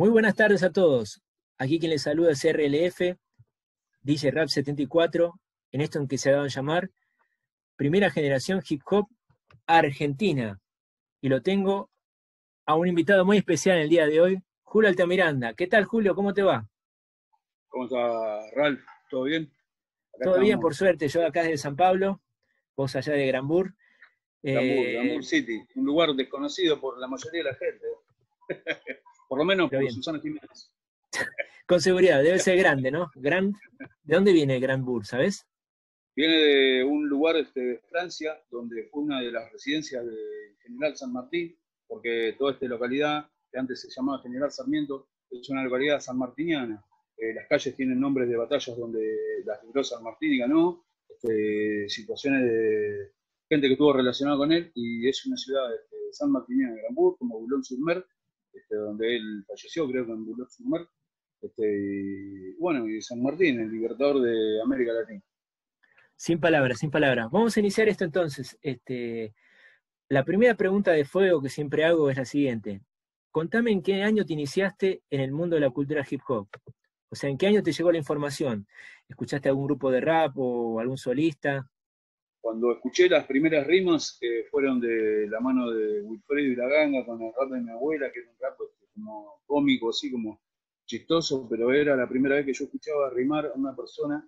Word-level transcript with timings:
Muy 0.00 0.08
buenas 0.08 0.34
tardes 0.34 0.62
a 0.62 0.72
todos. 0.72 1.20
Aquí 1.58 1.78
quien 1.78 1.90
les 1.90 2.00
saluda 2.00 2.30
es 2.30 2.42
RLF, 2.42 3.18
DJ 4.00 4.30
Rap 4.30 4.48
74, 4.48 5.38
en 5.72 5.82
esto 5.82 5.98
en 5.98 6.08
que 6.08 6.16
se 6.16 6.30
ha 6.30 6.32
dado 6.32 6.44
a 6.46 6.48
llamar 6.48 6.88
Primera 7.76 8.10
Generación 8.10 8.62
Hip 8.66 8.80
Hop 8.86 9.08
Argentina. 9.66 10.58
Y 11.20 11.28
lo 11.28 11.42
tengo 11.42 11.90
a 12.64 12.76
un 12.76 12.88
invitado 12.88 13.26
muy 13.26 13.36
especial 13.36 13.76
en 13.76 13.82
el 13.82 13.88
día 13.90 14.06
de 14.06 14.22
hoy, 14.22 14.42
Julio 14.62 14.88
Altamiranda. 14.88 15.52
¿Qué 15.52 15.66
tal, 15.66 15.84
Julio? 15.84 16.14
¿Cómo 16.14 16.32
te 16.32 16.44
va? 16.44 16.66
¿Cómo 17.68 17.84
está, 17.84 18.40
Ralph? 18.56 18.80
¿Todo 19.10 19.24
bien? 19.24 19.52
Todo 20.24 20.40
bien, 20.40 20.60
por 20.60 20.74
suerte. 20.74 21.08
Yo 21.08 21.26
acá 21.26 21.42
desde 21.42 21.58
San 21.58 21.76
Pablo, 21.76 22.22
vos 22.74 22.96
allá 22.96 23.12
de 23.12 23.26
Granbur. 23.26 23.74
Granbur, 24.42 24.86
eh, 24.86 25.22
City, 25.24 25.62
un 25.74 25.84
lugar 25.84 26.14
desconocido 26.14 26.80
por 26.80 26.98
la 26.98 27.06
mayoría 27.06 27.44
de 27.44 27.50
la 27.50 27.54
gente. 27.54 27.86
Por 29.30 29.38
lo 29.38 29.44
menos 29.44 29.70
por 29.70 29.90
Susana 29.92 30.18
Jiménez. 30.18 30.72
Con 31.68 31.80
seguridad, 31.80 32.20
debe 32.20 32.40
ser 32.40 32.58
grande, 32.58 32.90
¿no? 32.90 33.12
Grand, 33.14 33.54
¿De 34.02 34.16
dónde 34.16 34.32
viene 34.32 34.58
Granbur, 34.58 35.06
sabes? 35.06 35.46
Viene 36.16 36.34
de 36.34 36.84
un 36.84 37.08
lugar 37.08 37.36
este, 37.36 37.60
de 37.60 37.78
Francia, 37.88 38.42
donde 38.50 38.88
fue 38.90 39.04
una 39.04 39.20
de 39.20 39.30
las 39.30 39.52
residencias 39.52 40.04
del 40.04 40.56
general 40.64 40.96
San 40.96 41.12
Martín, 41.12 41.56
porque 41.86 42.34
toda 42.36 42.54
esta 42.54 42.66
localidad, 42.66 43.30
que 43.52 43.58
antes 43.60 43.82
se 43.82 43.88
llamaba 43.90 44.20
General 44.20 44.50
Sarmiento, 44.50 45.06
es 45.30 45.48
una 45.48 45.62
localidad 45.62 46.00
sanmartiniana. 46.00 46.84
Eh, 47.16 47.32
las 47.32 47.46
calles 47.46 47.76
tienen 47.76 48.00
nombres 48.00 48.28
de 48.28 48.36
batallas 48.36 48.76
donde 48.76 49.16
las 49.44 49.62
libró 49.62 49.84
San 49.84 50.02
Martín 50.02 50.32
y 50.32 50.38
ganó, 50.38 50.84
este, 51.08 51.88
situaciones 51.88 52.42
de 52.42 53.12
gente 53.48 53.68
que 53.68 53.74
estuvo 53.74 53.92
relacionada 53.92 54.38
con 54.38 54.50
él, 54.50 54.72
y 54.74 55.08
es 55.08 55.24
una 55.24 55.36
ciudad 55.36 55.72
este, 55.72 55.96
San 56.10 56.32
Martiniana 56.32 56.74
de 56.74 56.82
Granbur, 56.82 57.16
como 57.16 57.38
Boulogne-sur-Mer, 57.38 58.04
este, 58.52 58.76
donde 58.76 59.16
él 59.16 59.44
falleció, 59.46 59.88
creo 59.88 60.06
que 60.06 60.12
en 60.12 60.24
Boulogne-sur-Mer. 60.26 60.88
Este, 61.42 62.54
bueno, 62.58 62.86
y 62.86 63.00
San 63.00 63.22
Martín, 63.22 63.60
el 63.60 63.70
libertador 63.70 64.20
de 64.20 64.60
América 64.62 64.92
Latina. 64.92 65.22
Sin 66.16 66.38
palabras, 66.38 66.78
sin 66.78 66.90
palabras. 66.90 67.30
Vamos 67.30 67.56
a 67.56 67.60
iniciar 67.60 67.88
esto 67.88 68.04
entonces. 68.04 68.58
Este, 68.60 69.34
la 70.08 70.24
primera 70.24 70.54
pregunta 70.54 70.92
de 70.92 71.04
fuego 71.04 71.40
que 71.40 71.48
siempre 71.48 71.84
hago 71.84 72.10
es 72.10 72.16
la 72.18 72.26
siguiente. 72.26 72.82
Contame 73.30 73.70
en 73.70 73.82
qué 73.82 74.02
año 74.02 74.26
te 74.26 74.32
iniciaste 74.32 75.02
en 75.08 75.20
el 75.20 75.32
mundo 75.32 75.54
de 75.54 75.60
la 75.60 75.70
cultura 75.70 76.04
hip 76.08 76.20
hop. 76.28 76.48
O 77.08 77.14
sea, 77.16 77.30
¿en 77.30 77.38
qué 77.38 77.46
año 77.46 77.62
te 77.62 77.72
llegó 77.72 77.90
la 77.90 77.98
información? 77.98 78.66
¿Escuchaste 79.08 79.48
algún 79.48 79.66
grupo 79.66 79.90
de 79.90 80.00
rap 80.00 80.32
o 80.36 80.78
algún 80.78 80.98
solista? 80.98 81.70
Cuando 82.40 82.72
escuché 82.72 83.08
las 83.08 83.26
primeras 83.26 83.66
rimas, 83.66 84.16
que 84.18 84.46
fueron 84.50 84.80
de 84.80 85.28
la 85.28 85.40
mano 85.40 85.70
de 85.70 86.00
Wilfredo 86.02 86.52
y 86.52 86.56
la 86.56 86.68
ganga 86.68 87.04
con 87.04 87.20
el 87.20 87.32
rap 87.38 87.50
de 87.50 87.60
mi 87.60 87.70
abuela, 87.70 88.10
que 88.10 88.20
era 88.20 88.30
un 88.30 88.36
rap 88.40 88.58
este, 88.60 88.86
como 88.94 89.42
cómico, 89.46 89.90
así 89.90 90.10
como 90.10 90.40
chistoso, 90.86 91.46
pero 91.48 91.72
era 91.72 91.94
la 91.94 92.08
primera 92.08 92.36
vez 92.36 92.46
que 92.46 92.52
yo 92.54 92.64
escuchaba 92.64 93.10
rimar 93.10 93.46
a 93.46 93.52
una 93.52 93.76
persona 93.76 94.26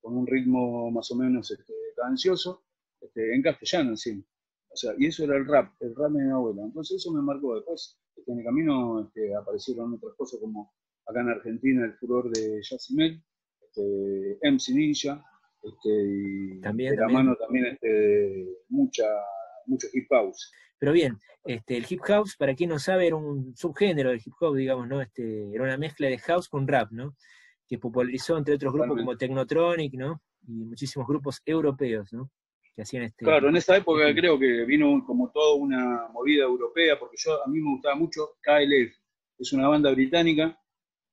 con 0.00 0.16
un 0.16 0.26
ritmo 0.26 0.90
más 0.90 1.10
o 1.10 1.16
menos 1.16 1.50
este, 1.50 1.72
cadencioso, 1.96 2.64
este, 3.00 3.34
en 3.34 3.42
castellano 3.42 3.96
sí. 3.96 4.24
O 4.70 4.76
sea, 4.76 4.92
y 4.98 5.06
eso 5.06 5.24
era 5.24 5.36
el 5.36 5.46
rap, 5.46 5.72
el 5.80 5.94
rap 5.94 6.12
de 6.12 6.24
mi 6.24 6.30
abuela. 6.30 6.62
Entonces 6.62 6.96
eso 6.98 7.12
me 7.12 7.22
marcó 7.22 7.54
después. 7.54 7.98
Este, 8.14 8.30
en 8.30 8.38
el 8.40 8.44
camino 8.44 9.00
este, 9.00 9.34
aparecieron 9.34 9.94
otras 9.94 10.14
cosas 10.14 10.38
como 10.40 10.72
acá 11.06 11.20
en 11.20 11.30
Argentina 11.30 11.84
el 11.84 11.94
furor 11.94 12.30
de 12.30 12.60
Yacimel, 12.62 13.22
este, 13.62 14.38
MC 14.42 14.74
Ninja, 14.74 15.24
este, 15.64 15.88
y 15.88 16.60
también, 16.60 16.94
de 16.94 17.00
la 17.00 17.08
mano 17.08 17.36
también 17.36 17.66
este, 17.66 18.46
mucha, 18.68 19.04
mucho 19.66 19.86
hip 19.92 20.06
house. 20.10 20.52
Pero 20.78 20.92
bien, 20.92 21.18
este, 21.44 21.76
el 21.76 21.86
hip 21.88 22.00
house, 22.02 22.36
para 22.36 22.54
quien 22.54 22.70
no 22.70 22.78
sabe, 22.78 23.06
era 23.06 23.16
un 23.16 23.56
subgénero 23.56 24.10
del 24.10 24.20
hip 24.24 24.34
hop, 24.40 24.54
digamos, 24.54 24.88
¿no? 24.88 25.00
Este, 25.00 25.54
era 25.54 25.64
una 25.64 25.78
mezcla 25.78 26.08
de 26.08 26.18
house 26.18 26.48
con 26.48 26.68
rap, 26.68 26.90
¿no? 26.90 27.14
que 27.68 27.78
popularizó 27.78 28.36
entre 28.36 28.54
otros 28.54 28.72
grupos 28.72 28.98
como 28.98 29.16
Technotronic, 29.16 29.94
¿no? 29.94 30.22
Y 30.46 30.64
muchísimos 30.64 31.06
grupos 31.06 31.40
europeos, 31.44 32.12
¿no? 32.12 32.30
Que 32.74 32.82
hacían 32.82 33.04
este. 33.04 33.24
Claro, 33.24 33.48
en 33.48 33.56
esa 33.56 33.76
época 33.76 34.12
creo 34.14 34.38
que 34.38 34.64
vino 34.64 35.04
como 35.06 35.30
toda 35.30 35.54
una 35.54 36.08
movida 36.12 36.44
europea, 36.44 36.98
porque 36.98 37.16
yo 37.18 37.42
a 37.42 37.48
mí 37.48 37.60
me 37.60 37.70
gustaba 37.72 37.94
mucho 37.94 38.36
KLF, 38.42 38.94
es 39.38 39.52
una 39.52 39.68
banda 39.68 39.90
británica 39.92 40.58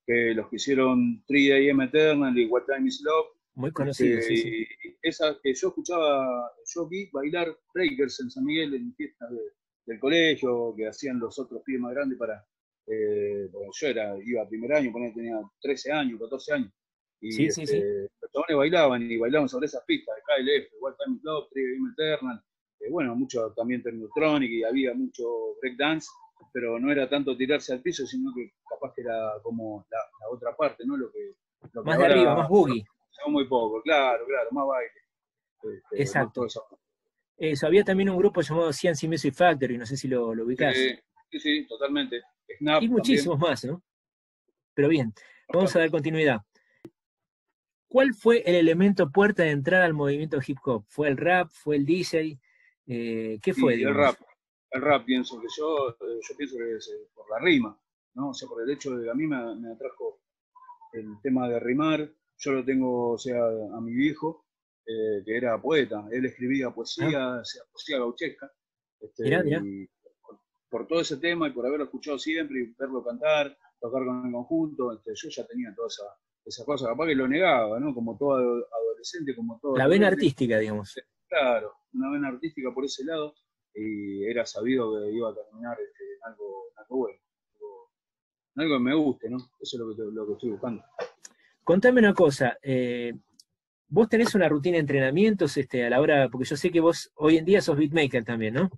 que 0.06 0.34
los 0.34 0.50
que 0.50 0.56
hicieron 0.57 1.23
3AM 1.28 1.85
Eternal 1.85 2.38
y 2.38 2.47
What 2.47 2.63
Time 2.66 2.88
Is 2.88 3.01
Love. 3.03 3.28
Muy 3.56 3.72
conocidos. 3.72 4.22
Este, 4.22 4.35
sí, 4.35 4.67
Esa 5.01 5.38
que 5.41 5.53
yo 5.53 5.67
escuchaba, 5.69 6.51
yo 6.73 6.88
vi 6.88 7.09
bailar 7.12 7.56
breakers 7.73 8.19
en 8.22 8.31
San 8.31 8.45
Miguel 8.45 8.73
en 8.73 8.94
fiestas 8.95 9.29
del 9.85 10.00
colegio, 10.00 10.73
que 10.75 10.88
hacían 10.88 11.19
los 11.19 11.38
otros 11.38 11.61
pibes 11.63 11.81
más 11.81 11.94
grandes 11.94 12.17
para 12.17 12.45
eh, 12.88 13.50
yo 13.51 13.88
era, 13.88 14.17
iba 14.23 14.41
a 14.41 14.47
primer 14.47 14.73
año, 14.73 14.91
tenía 15.13 15.40
13 15.61 15.91
años, 15.91 16.19
14 16.19 16.53
años. 16.53 16.72
Y 17.22 17.31
sí, 17.31 17.51
sí, 17.51 17.61
este, 17.61 18.09
los 18.19 18.31
chabones 18.31 18.57
bailaban 18.57 19.11
y 19.11 19.17
bailaban 19.17 19.47
sobre 19.47 19.67
esas 19.67 19.84
pistas 19.85 20.16
de 20.16 20.22
KLF, 20.22 20.73
Wild 20.81 20.97
Time 20.97 21.19
Club, 21.22 21.50
Trivium 21.51 21.91
Eternal, 21.91 22.44
eh, 22.79 22.90
bueno, 22.90 23.16
mucho 23.16 23.53
también 23.56 23.84
Technotronic 23.84 24.50
y 24.51 24.63
había 24.63 24.94
mucho 24.94 25.23
breakdance, 25.61 26.07
pero 26.51 26.79
no 26.79 26.91
era 26.91 27.07
tanto 27.07 27.38
tirarse 27.38 27.73
al 27.73 27.81
piso, 27.81 28.06
sino 28.07 28.34
que 28.35 28.53
capaz 28.67 28.94
que 28.95 29.01
era 29.01 29.34
como 29.44 29.85
la, 29.90 30.00
otra 30.31 30.56
parte, 30.56 30.84
¿no? 30.85 30.97
Lo 30.97 31.11
que, 31.11 31.35
más 31.84 31.97
de 31.97 32.06
arriba, 32.06 32.35
más 32.35 32.50
boogie. 32.50 32.84
Muy 33.27 33.47
poco, 33.47 33.81
claro, 33.81 34.25
claro, 34.25 34.49
más 34.51 34.67
baile. 34.67 34.91
Este, 35.63 36.01
Exacto. 36.01 36.47
Eso. 37.37 37.67
había 37.67 37.83
también 37.83 38.09
un 38.09 38.17
grupo 38.17 38.41
llamado 38.41 38.71
CNC 38.71 39.07
Music 39.07 39.33
Factory, 39.33 39.77
no 39.77 39.85
sé 39.85 39.97
si 39.97 40.07
lo, 40.07 40.33
lo 40.33 40.45
ubicás. 40.45 40.75
Sí, 40.75 41.39
sí, 41.39 41.67
totalmente 41.67 42.21
y 42.59 42.89
muchísimos 42.89 43.39
más, 43.39 43.63
¿no? 43.65 43.83
Pero 44.73 44.89
bien, 44.89 45.13
vamos 45.51 45.75
a 45.75 45.79
dar 45.79 45.91
continuidad. 45.91 46.41
¿Cuál 47.87 48.13
fue 48.13 48.41
el 48.45 48.55
elemento 48.55 49.11
puerta 49.11 49.43
de 49.43 49.51
entrada 49.51 49.85
al 49.85 49.93
movimiento 49.93 50.39
hip 50.45 50.57
hop? 50.63 50.85
¿Fue 50.87 51.09
el 51.09 51.17
rap? 51.17 51.49
¿Fue 51.51 51.75
el 51.75 51.85
DJ? 51.85 52.39
Eh, 52.87 53.39
¿Qué 53.41 53.53
fue? 53.53 53.75
el 53.75 53.93
rap. 53.93 54.15
El 54.69 54.81
rap, 54.81 55.03
pienso 55.03 55.39
que 55.41 55.47
yo, 55.57 55.89
eh, 55.89 56.19
yo 56.21 56.37
pienso 56.37 56.57
que 56.57 56.77
es 56.77 56.87
eh, 56.87 57.09
por 57.13 57.29
la 57.29 57.39
rima, 57.39 57.77
¿no? 58.13 58.29
O 58.29 58.33
sea, 58.33 58.47
por 58.47 58.63
el 58.63 58.69
hecho 58.69 58.95
de 58.95 59.03
que 59.03 59.09
a 59.09 59.13
mí 59.13 59.27
me, 59.27 59.35
atrajo 59.35 60.21
el 60.93 61.19
tema 61.21 61.49
de 61.49 61.59
rimar. 61.59 62.09
Yo 62.44 62.52
lo 62.53 62.66
tengo, 62.66 63.12
o 63.12 63.18
sea, 63.18 63.38
a 63.38 63.81
mi 63.81 63.94
viejo, 63.94 64.46
que 64.85 65.38
era 65.38 65.62
poeta. 65.62 66.07
Él 66.12 66.25
escribía 66.25 66.72
poesía, 66.72 67.35
ah. 67.35 67.44
poesía 67.72 67.97
gauchesca. 68.00 68.52
Este, 69.00 69.90
por 70.69 70.88
todo 70.88 71.02
ese 71.02 71.18
tema 71.18 71.47
y 71.47 71.52
por 71.52 71.66
haberlo 71.66 71.85
escuchado 71.85 72.18
siempre 72.18 72.62
y 72.62 72.74
verlo 72.78 73.03
cantar, 73.03 73.57
tocar 73.79 74.06
con 74.06 74.25
el 74.25 74.31
conjunto, 74.31 74.94
este, 74.94 75.12
yo 75.16 75.29
ya 75.29 75.46
tenía 75.46 75.74
toda 75.75 75.88
esa, 75.88 76.03
esa 76.46 76.66
cosa, 76.66 76.88
capaz 76.88 77.07
que 77.07 77.16
lo 77.16 77.28
negaba, 77.28 77.79
¿no? 77.79 77.94
Como 77.94 78.18
todo 78.18 78.35
adolescente, 78.35 79.35
como 79.35 79.59
todo... 79.59 79.75
La 79.75 79.88
vena 79.88 80.08
artística, 80.08 80.58
digamos. 80.59 80.96
Claro, 81.28 81.73
una 81.94 82.12
vena 82.12 82.29
artística 82.29 82.73
por 82.73 82.85
ese 82.85 83.03
lado, 83.03 83.35
y 83.73 84.23
era 84.23 84.46
sabido 84.46 84.94
que 84.94 85.12
iba 85.12 85.29
a 85.29 85.35
terminar 85.35 85.78
este, 85.81 86.03
en, 86.03 86.31
algo, 86.31 86.66
bueno, 86.90 87.19
en 88.56 88.62
algo 88.62 88.78
que 88.78 88.84
me 88.84 88.96
guste, 88.96 89.29
¿no? 89.29 89.38
Eso 89.59 89.78
es 89.78 89.79
lo 89.79 89.96
que, 89.96 90.03
lo 90.03 90.28
que 90.28 90.34
estoy 90.34 90.50
buscando. 90.52 90.84
Contame 91.63 91.99
una 91.99 92.13
cosa, 92.13 92.57
eh, 92.61 93.13
vos 93.88 94.09
tenés 94.09 94.33
una 94.35 94.49
rutina 94.49 94.75
de 94.75 94.81
entrenamientos 94.81 95.55
este, 95.57 95.85
a 95.85 95.89
la 95.89 96.01
hora, 96.01 96.29
porque 96.29 96.47
yo 96.47 96.55
sé 96.55 96.72
que 96.72 96.79
vos 96.79 97.11
hoy 97.16 97.38
en 97.38 97.45
día 97.45 97.61
sos 97.61 97.77
beatmaker 97.77 98.23
también, 98.23 98.55
¿no? 98.55 98.72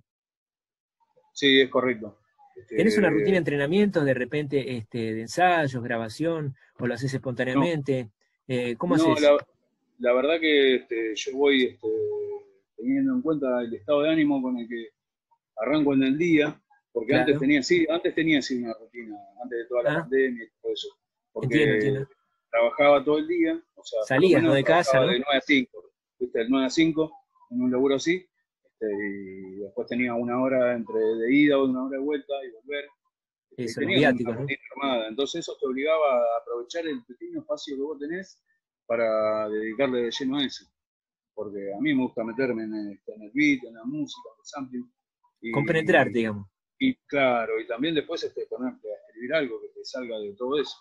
Sí, 1.32 1.60
es 1.60 1.70
correcto. 1.70 2.18
¿Tienes 2.68 2.98
una 2.98 3.10
rutina 3.10 3.32
de 3.32 3.38
entrenamiento, 3.38 4.04
de 4.04 4.14
repente 4.14 4.76
este, 4.76 5.14
de 5.14 5.20
ensayos, 5.22 5.82
grabación, 5.82 6.54
o 6.78 6.86
lo 6.86 6.94
haces 6.94 7.12
espontáneamente? 7.14 8.10
Eh, 8.46 8.76
¿Cómo 8.76 8.94
haces? 8.94 9.20
La, 9.20 9.36
la, 9.98 10.12
verdad 10.12 10.40
que 10.40 10.76
este, 10.76 11.14
yo 11.14 11.36
voy 11.36 11.64
este, 11.64 11.88
teniendo 12.76 13.14
en 13.14 13.22
cuenta 13.22 13.62
el 13.62 13.74
estado 13.74 14.02
de 14.02 14.10
ánimo 14.10 14.40
con 14.42 14.58
el 14.58 14.68
que 14.68 14.88
arranco 15.56 15.94
en 15.94 16.04
el 16.04 16.18
día, 16.18 16.60
porque 16.92 17.14
antes 17.14 17.38
tenía 17.38 17.62
sí, 17.62 17.86
antes 17.88 18.14
tenía 18.14 18.40
sí 18.42 18.62
una 18.62 18.74
rutina, 18.74 19.16
antes 19.42 19.58
de 19.58 19.64
toda 19.66 19.82
la 19.82 19.92
ah. 19.92 20.00
pandemia 20.00 20.44
y 20.44 20.48
todo 20.60 20.72
eso. 20.72 20.88
Porque 21.32 22.06
trabajaba 22.54 23.04
todo 23.04 23.18
el 23.18 23.26
día, 23.26 23.60
o 23.74 23.84
sea, 23.84 24.02
salías 24.04 24.42
¿no? 24.42 24.54
de 24.54 24.62
casa, 24.62 25.00
¿no? 25.00 25.08
De 25.08 25.18
9 25.18 25.24
a 25.36 25.40
5, 25.40 25.92
¿viste? 26.20 26.38
De 26.38 26.48
9 26.48 26.66
a 26.66 26.70
5, 26.70 27.12
en 27.50 27.62
un 27.62 27.70
laburo 27.72 27.96
así, 27.96 28.24
este, 28.62 28.86
y 28.86 29.56
después 29.56 29.88
tenía 29.88 30.14
una 30.14 30.40
hora 30.40 30.74
entre 30.74 31.00
de 31.00 31.34
ida 31.34 31.58
o 31.58 31.64
una 31.64 31.84
hora 31.84 31.98
de 31.98 32.04
vuelta 32.04 32.32
y 32.44 32.50
volver. 32.52 32.84
Eso, 33.56 33.80
tenía 33.80 34.14
Entonces 35.08 35.40
eso 35.40 35.56
te 35.60 35.66
obligaba 35.66 36.16
a 36.16 36.38
aprovechar 36.42 36.86
el 36.86 37.04
pequeño 37.04 37.40
espacio 37.40 37.76
que 37.76 37.82
vos 37.82 37.98
tenés 37.98 38.40
para 38.86 39.48
dedicarle 39.48 40.02
de 40.02 40.10
lleno 40.10 40.38
a 40.38 40.44
eso. 40.44 40.64
Porque 41.34 41.72
a 41.76 41.80
mí 41.80 41.94
me 41.94 42.02
gusta 42.02 42.22
meterme 42.24 42.64
en 42.64 42.74
el, 42.74 43.00
en 43.06 43.22
el 43.22 43.30
beat, 43.32 43.64
en 43.64 43.74
la 43.74 43.84
música, 43.84 44.28
en 44.32 44.40
el 44.40 44.44
sampling. 44.44 44.92
Y, 45.40 45.50
Compenetrar, 45.52 46.10
digamos. 46.10 46.48
Y 46.78 46.94
claro, 47.06 47.60
y 47.60 47.66
también 47.66 47.94
después 47.94 48.22
este, 48.22 48.46
ponerte 48.46 48.88
a 48.88 48.96
escribir 49.08 49.34
algo 49.34 49.60
que 49.60 49.68
te 49.68 49.84
salga 49.84 50.18
de 50.18 50.34
todo 50.34 50.60
eso. 50.60 50.76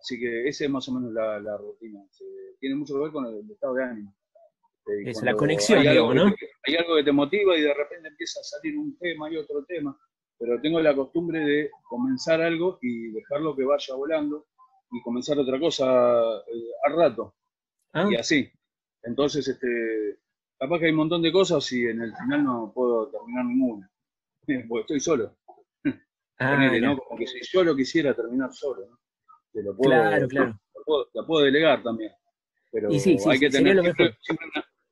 Así 0.00 0.18
que 0.18 0.48
esa 0.48 0.64
es 0.64 0.70
más 0.70 0.88
o 0.88 0.92
menos 0.92 1.12
la, 1.12 1.40
la 1.40 1.56
rutina. 1.56 2.00
tiene 2.60 2.76
mucho 2.76 2.94
que 2.94 3.00
ver 3.00 3.12
con 3.12 3.26
el 3.26 3.50
estado 3.50 3.74
de 3.74 3.84
ánimo. 3.84 4.14
Es 5.04 5.22
la 5.22 5.34
conexión, 5.34 5.82
digamos, 5.82 6.14
¿no? 6.14 6.34
hay 6.62 6.76
algo 6.76 6.96
que 6.96 7.02
te 7.02 7.12
motiva 7.12 7.56
y 7.56 7.62
de 7.62 7.74
repente 7.74 8.08
empieza 8.08 8.40
a 8.40 8.44
salir 8.44 8.78
un 8.78 8.96
tema 8.98 9.30
y 9.30 9.36
otro 9.36 9.64
tema. 9.64 9.98
pero 10.38 10.60
tengo 10.60 10.80
la 10.80 10.94
costumbre 10.94 11.40
de 11.40 11.70
comenzar 11.82 12.40
algo 12.40 12.78
y 12.82 13.10
dejarlo 13.10 13.56
que 13.56 13.64
vaya 13.64 13.94
volando 13.94 14.46
y 14.92 15.02
comenzar 15.02 15.38
otra 15.38 15.58
cosa 15.58 16.38
eh, 16.38 16.70
al 16.84 16.96
rato. 16.96 17.34
Ah. 17.92 18.08
Y 18.10 18.14
así. 18.14 18.48
Entonces, 19.02 19.48
este, 19.48 20.18
capaz 20.58 20.78
que 20.78 20.86
hay 20.86 20.90
un 20.92 20.98
montón 20.98 21.22
de 21.22 21.32
cosas 21.32 21.70
y 21.72 21.84
en 21.84 22.02
el 22.02 22.14
final 22.14 22.44
no 22.44 22.72
puedo 22.74 23.08
terminar 23.08 23.44
ninguna, 23.44 23.90
porque 24.68 24.82
estoy 24.82 25.00
solo. 25.00 25.36
Ah, 26.38 26.68
Como 27.08 27.18
que 27.18 27.26
si 27.26 27.38
yo 27.50 27.64
lo 27.64 27.74
quisiera 27.74 28.12
terminar 28.12 28.52
solo, 28.52 28.86
¿no? 28.90 28.98
Te 29.56 29.62
lo 29.62 29.74
puedo, 29.74 29.90
claro, 29.90 30.28
claro. 30.28 30.60
la 31.14 31.26
puedo 31.26 31.42
delegar 31.46 31.82
también. 31.82 32.12
Pero 32.70 32.90
hay 32.90 33.38
que 33.38 33.48
tener 33.48 33.80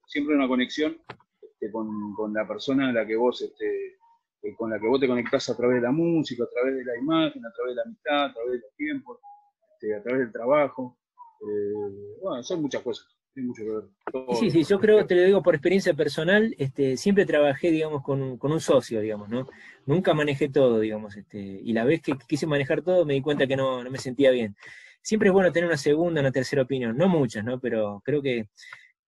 siempre, 0.06 0.34
una, 0.34 0.49
conexión 0.49 0.96
este, 1.43 1.70
con, 1.70 2.32
la 2.32 2.49
persona 2.49 2.88
a 2.88 2.93
la 2.93 3.06
que 3.06 3.14
vos, 3.14 3.43
este, 3.43 3.99
eh, 4.43 4.55
con 4.56 4.70
la 4.70 4.81
que 4.81 4.87
vos 4.87 4.99
te 4.99 5.06
conectás 5.06 5.50
a 5.50 5.56
través 5.58 5.76
de 5.76 5.82
la 5.82 5.93
música, 5.93 6.44
a 6.44 6.49
través 6.49 6.76
de 6.76 6.84
la 6.87 6.96
imagen, 6.96 7.44
a 7.44 7.52
través 7.52 7.72
de 7.72 7.76
la 7.76 7.82
amistad, 7.82 8.25
a 8.25 8.32
través 8.32 8.52
de 8.52 8.58
los 8.61 8.75
tiempos, 8.75 9.19
este, 9.75 9.96
a 9.96 10.02
través 10.02 10.20
del 10.20 10.32
trabajo. 10.32 10.96
Eh, 11.43 12.16
bueno, 12.22 12.43
son 12.43 12.62
muchas 12.62 12.81
cosas. 12.81 13.06
Sí, 13.34 14.50
sí, 14.50 14.64
yo 14.64 14.78
creo, 14.78 15.04
te 15.06 15.16
lo 15.16 15.22
digo 15.22 15.42
por 15.42 15.54
experiencia 15.54 15.92
personal, 15.94 16.54
este, 16.56 16.96
siempre 16.96 17.26
trabajé, 17.26 17.70
digamos, 17.72 18.02
con, 18.02 18.38
un 18.40 18.60
socio, 18.60 19.00
digamos, 19.00 19.28
¿no? 19.28 19.48
Nunca 19.86 20.14
manejé 20.14 20.48
todo, 20.48 20.78
digamos, 20.78 21.16
este, 21.16 21.38
y 21.38 21.72
la 21.72 21.84
vez 21.84 22.00
que 22.00 22.14
quise 22.28 22.46
manejar 22.46 22.82
todo 22.82 23.04
me 23.04 23.14
di 23.14 23.22
cuenta 23.22 23.46
que 23.46 23.56
no, 23.56 23.82
me 23.90 23.98
sentía 23.98 24.31
bien. 24.31 24.54
Siempre 25.02 25.28
es 25.28 25.32
bueno 25.32 25.52
tener 25.52 25.66
una 25.69 25.76
segunda, 25.76 26.20
una 26.20 26.31
tercera 26.31 26.62
opinión, 26.62 26.96
no 26.96 27.08
muchas, 27.08 27.44
¿no? 27.44 27.58
Pero 27.60 28.00
creo 28.04 28.22
que 28.22 28.48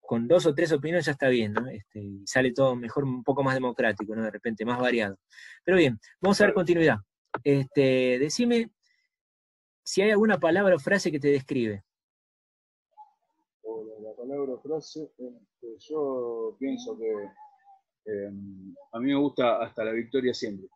con 0.00 0.26
dos 0.26 0.46
o 0.46 0.54
tres 0.54 0.72
opiniones 0.72 1.06
ya 1.06 1.12
está 1.12 1.28
bien, 1.28 1.52
¿no? 1.52 1.68
Este, 1.68 2.00
y 2.00 2.26
sale 2.26 2.52
todo 2.52 2.74
mejor, 2.74 3.04
un 3.04 3.22
poco 3.22 3.44
más 3.44 3.54
democrático, 3.54 4.16
¿no? 4.16 4.24
De 4.24 4.30
repente, 4.30 4.64
más 4.64 4.80
variado. 4.80 5.18
Pero 5.64 5.76
bien, 5.76 5.98
vamos 6.20 6.40
a 6.40 6.44
ver 6.46 6.54
continuidad. 6.54 6.98
Este, 7.44 8.18
decime 8.18 8.70
si 9.84 10.02
hay 10.02 10.10
alguna 10.10 10.38
palabra 10.38 10.74
o 10.74 10.78
frase 10.78 11.12
que 11.12 11.20
te 11.20 11.28
describe 11.28 11.84
palabra 14.28 14.58
frase, 14.62 15.10
este, 15.16 15.76
yo 15.88 16.56
pienso 16.58 16.98
que 16.98 17.10
em, 18.12 18.74
a 18.92 19.00
mí 19.00 19.06
me 19.06 19.18
gusta 19.18 19.62
hasta 19.62 19.84
la 19.84 19.92
victoria 19.92 20.34
siempre. 20.34 20.68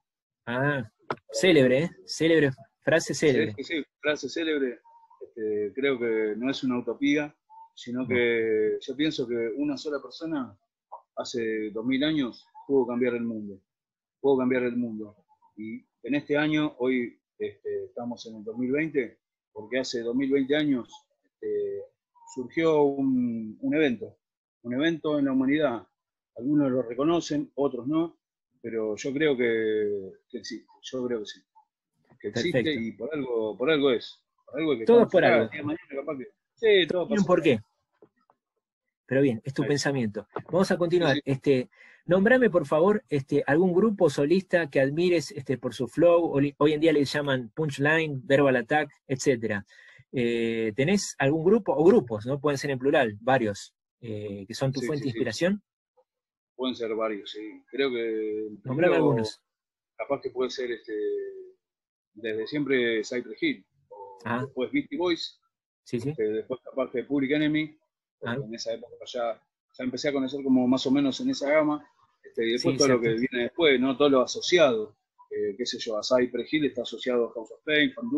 Ah, 0.47 0.91
célebre, 1.31 1.85
¿eh? 1.85 1.91
Célebre, 2.07 2.51
frase 2.81 3.15
célebre. 3.15 3.55
Sí, 3.59 3.65
sí, 3.65 3.85
frase 4.01 4.29
célebre. 4.29 4.81
Este, 5.21 5.73
creo 5.75 5.99
que 5.99 6.35
no 6.37 6.51
es 6.51 6.65
una 6.65 6.79
utopía, 6.79 7.35
sino 7.75 8.07
que 8.07 8.79
yo 8.81 8.97
pienso 8.97 9.27
que 9.29 9.53
una 9.57 9.77
sola 9.77 10.01
persona 10.01 10.59
hace 11.17 11.71
dos 11.71 11.85
mil 11.85 12.03
años 12.05 12.47
pudo 12.67 12.87
cambiar 12.87 13.15
el 13.15 13.23
mundo. 13.23 13.61
Pudo 14.21 14.39
cambiar 14.39 14.63
el 14.65 14.77
mundo. 14.77 15.17
Y 15.57 15.85
en 16.03 16.15
este 16.15 16.37
año, 16.37 16.75
hoy 16.79 17.21
este, 17.39 17.85
estamos 17.85 18.25
en 18.27 18.37
el 18.37 18.45
2020, 18.45 19.19
porque 19.53 19.79
hace 19.79 20.01
2020 20.01 20.57
años 20.57 20.89
este, 21.25 21.92
surgió 22.33 22.83
un, 22.83 23.59
evento, 23.73 24.17
un 24.63 24.75
evento 24.75 25.19
en 25.19 25.27
la 25.27 25.33
humanidad. 25.33 25.87
Algunos 26.37 26.71
lo 26.71 26.83
reconocen, 26.83 27.51
otros 27.55 27.87
no, 27.87 28.19
pero 28.61 28.97
yo 28.97 29.13
creo 29.13 29.37
que, 29.37 30.13
existe, 30.33 30.67
yo 30.83 31.07
creo 31.07 31.21
que 31.21 31.27
sí. 31.27 31.41
Que 32.21 32.29
existe 32.29 32.73
y 32.73 32.93
por 32.93 33.13
algo, 33.13 33.59
por 33.59 33.71
algo 33.71 33.91
es. 33.91 34.19
Por 34.47 34.61
algo 34.61 34.79
que 34.79 34.85
todo 34.85 35.09
por 35.09 35.25
algo. 35.25 35.51
sí, 36.55 36.87
todo 36.89 37.09
por 37.27 37.43
qué. 37.43 37.61
Pero 39.07 39.21
bien, 39.21 39.43
es 39.45 39.53
tu 39.53 39.67
pensamiento. 39.67 40.27
Vamos 40.51 40.71
a 40.71 40.79
continuar. 40.79 41.19
Este, 41.25 41.69
nombrame, 42.07 42.49
por 42.49 42.67
favor, 42.67 43.05
este, 43.11 43.43
algún 43.47 43.75
grupo 43.75 44.09
solista 44.09 44.71
que 44.71 44.81
admires 44.81 45.33
este, 45.33 45.59
por 45.59 45.75
su 45.75 45.87
flow. 45.87 46.33
Hoy 46.57 46.73
en 46.73 46.81
día 46.81 46.93
le 46.93 47.05
llaman 47.05 47.51
punchline, 47.55 48.23
verbal 48.25 48.57
attack, 48.57 48.91
etcétera. 49.07 49.67
Eh, 50.13 50.73
¿Tenés 50.77 51.15
algún 51.19 51.45
grupo 51.45 51.73
o 51.75 51.83
grupos, 51.85 52.27
no 52.27 52.39
pueden 52.39 52.59
ser 52.59 52.71
en 52.71 52.79
plural, 52.79 53.17
varios, 53.21 53.75
eh, 54.01 54.45
que 54.47 54.55
son 54.55 54.71
tu 54.71 54.81
fuente 54.83 55.05
de 55.05 55.09
inspiración? 55.09 55.63
Pueden 56.55 56.75
ser 56.75 56.95
varios, 56.95 57.31
sí. 57.31 57.63
Creo 57.71 57.91
que. 57.91 58.49
Nombrame 58.65 58.97
algunos. 58.97 59.41
Capaz 59.97 60.21
que 60.21 60.31
puede 60.31 60.51
ser 60.51 60.71
este, 60.71 60.93
desde 62.15 62.47
siempre 62.47 63.03
Cypress 63.05 63.43
Hill, 63.43 63.67
ah. 64.25 64.43
después 64.43 64.71
Beastie 64.71 64.99
Boys, 64.99 65.41
sí, 65.85 66.01
sí. 66.01 66.11
Este, 66.11 66.25
después 66.25 66.61
capaz 66.63 66.91
que 66.91 67.05
Public 67.05 67.31
Enemy, 67.33 67.79
ah. 68.25 68.35
en 68.35 68.55
esa 68.55 68.75
época 68.75 68.97
ya, 69.07 69.41
ya 69.79 69.85
empecé 69.85 70.09
a 70.09 70.13
conocer 70.13 70.43
como 70.43 70.67
más 70.67 70.87
o 70.87 70.91
menos 70.91 71.21
en 71.21 71.31
esa 71.31 71.51
gama, 71.51 71.87
este, 72.23 72.49
y 72.49 72.53
después 72.53 72.77
todo 72.77 72.89
lo 72.89 73.01
que 73.01 73.15
viene 73.15 73.45
después, 73.45 73.81
¿no? 73.81 73.97
todo 73.97 74.09
lo 74.09 74.21
asociado, 74.23 74.97
eh, 75.31 75.55
qué 75.57 75.65
sé 75.65 75.79
yo, 75.79 75.97
a 75.97 76.03
Cypress 76.03 76.53
Hill 76.53 76.67
está 76.67 76.83
asociado 76.83 77.29
a 77.29 77.33
House 77.33 77.53
of 77.53 77.65
Pain, 77.65 77.93
Fan 77.93 78.11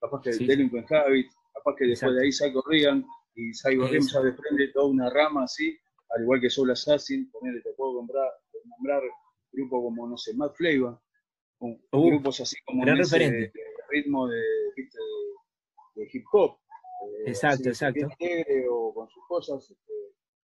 capaz 0.00 0.20
que 0.22 0.32
sí. 0.32 0.46
Delinquent 0.46 0.90
Habit, 0.90 1.30
capaz 1.54 1.76
que 1.76 1.86
después 1.86 2.14
de 2.14 2.24
ahí 2.24 2.32
Psycho 2.32 2.62
Regan 2.66 3.04
y 3.34 3.52
Psycho 3.52 3.86
Regan 3.86 4.08
ya 4.08 4.20
desprende 4.20 4.68
toda 4.68 4.86
una 4.86 5.10
rama 5.10 5.44
así, 5.44 5.76
al 6.10 6.22
igual 6.22 6.40
que 6.40 6.50
Soul 6.50 6.70
Assassin, 6.70 7.30
ponerle, 7.30 7.60
te 7.62 7.72
puedo 7.72 7.94
nombrar, 7.94 8.30
nombrar 8.64 9.02
grupos 9.52 9.82
como, 9.82 10.06
no 10.08 10.16
sé, 10.16 10.34
Matt 10.34 10.54
Flavor, 10.54 11.00
uh, 11.60 11.78
grupos 11.92 12.40
así 12.40 12.56
como 12.64 12.86
en 12.86 13.00
ese 13.00 13.52
ritmo 13.90 14.28
de, 14.28 14.42
de, 15.94 16.08
hip 16.12 16.24
hop. 16.32 16.58
Eh, 17.26 17.30
exacto, 17.30 17.68
exacto. 17.68 18.06
O 18.70 18.94
con 18.94 19.08
sus 19.08 19.26
cosas. 19.26 19.70
Este, 19.70 19.92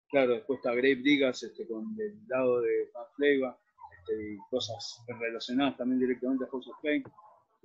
claro, 0.08 0.34
después 0.34 0.58
está 0.58 0.72
Grave 0.72 0.96
Diggers 0.96 1.42
este, 1.42 1.66
con 1.66 1.84
el 1.98 2.18
lado 2.28 2.60
de 2.60 2.90
Matt 2.94 3.08
Flavor 3.16 3.56
este, 3.98 4.34
y 4.34 4.38
cosas 4.50 5.04
relacionadas 5.06 5.76
también 5.76 6.00
directamente 6.00 6.44
a 6.44 6.48
House 6.48 6.68
of 6.68 6.76
Pain. 6.82 7.04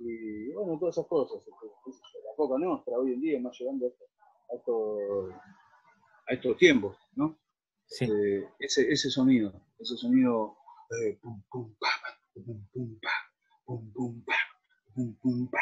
Y 0.04 0.52
bueno, 0.52 0.78
todas 0.78 0.96
esas 0.96 1.06
cosas. 1.06 1.42
La 1.46 2.36
coca 2.36 2.58
nuestra 2.58 2.98
hoy 2.98 3.12
en 3.12 3.20
día, 3.20 3.40
más 3.40 3.58
llegando 3.58 3.86
a, 3.86 3.90
a, 6.26 6.34
estos 6.34 6.56
tiempos, 6.56 6.96
¿no? 7.14 7.38
Sí. 7.86 8.06
Eh, 8.06 8.48
ese, 8.58 8.90
ese 8.90 9.10
sonido, 9.10 9.52
ese 9.78 9.96
sonido 9.96 10.56
eh, 11.04 11.18
pum, 11.20 11.42
pum, 11.50 11.74
pa, 11.78 11.88
pum, 12.34 12.66
pum, 12.72 12.98
pa, 13.00 13.10
pum, 13.64 13.92
pum, 13.92 14.24
pa, 14.24 14.34
pum, 14.94 15.14
pum, 15.20 15.50
pa. 15.50 15.60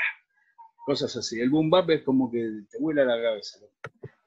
Cosas 0.87 1.14
así. 1.16 1.40
El 1.40 1.50
boom 1.50 1.70
bap 1.70 1.90
es 1.90 2.02
como 2.02 2.31
que 2.31 2.62
te 2.70 2.78
vuela 2.78 3.04
la 3.04 3.20
cabeza. 3.20 3.58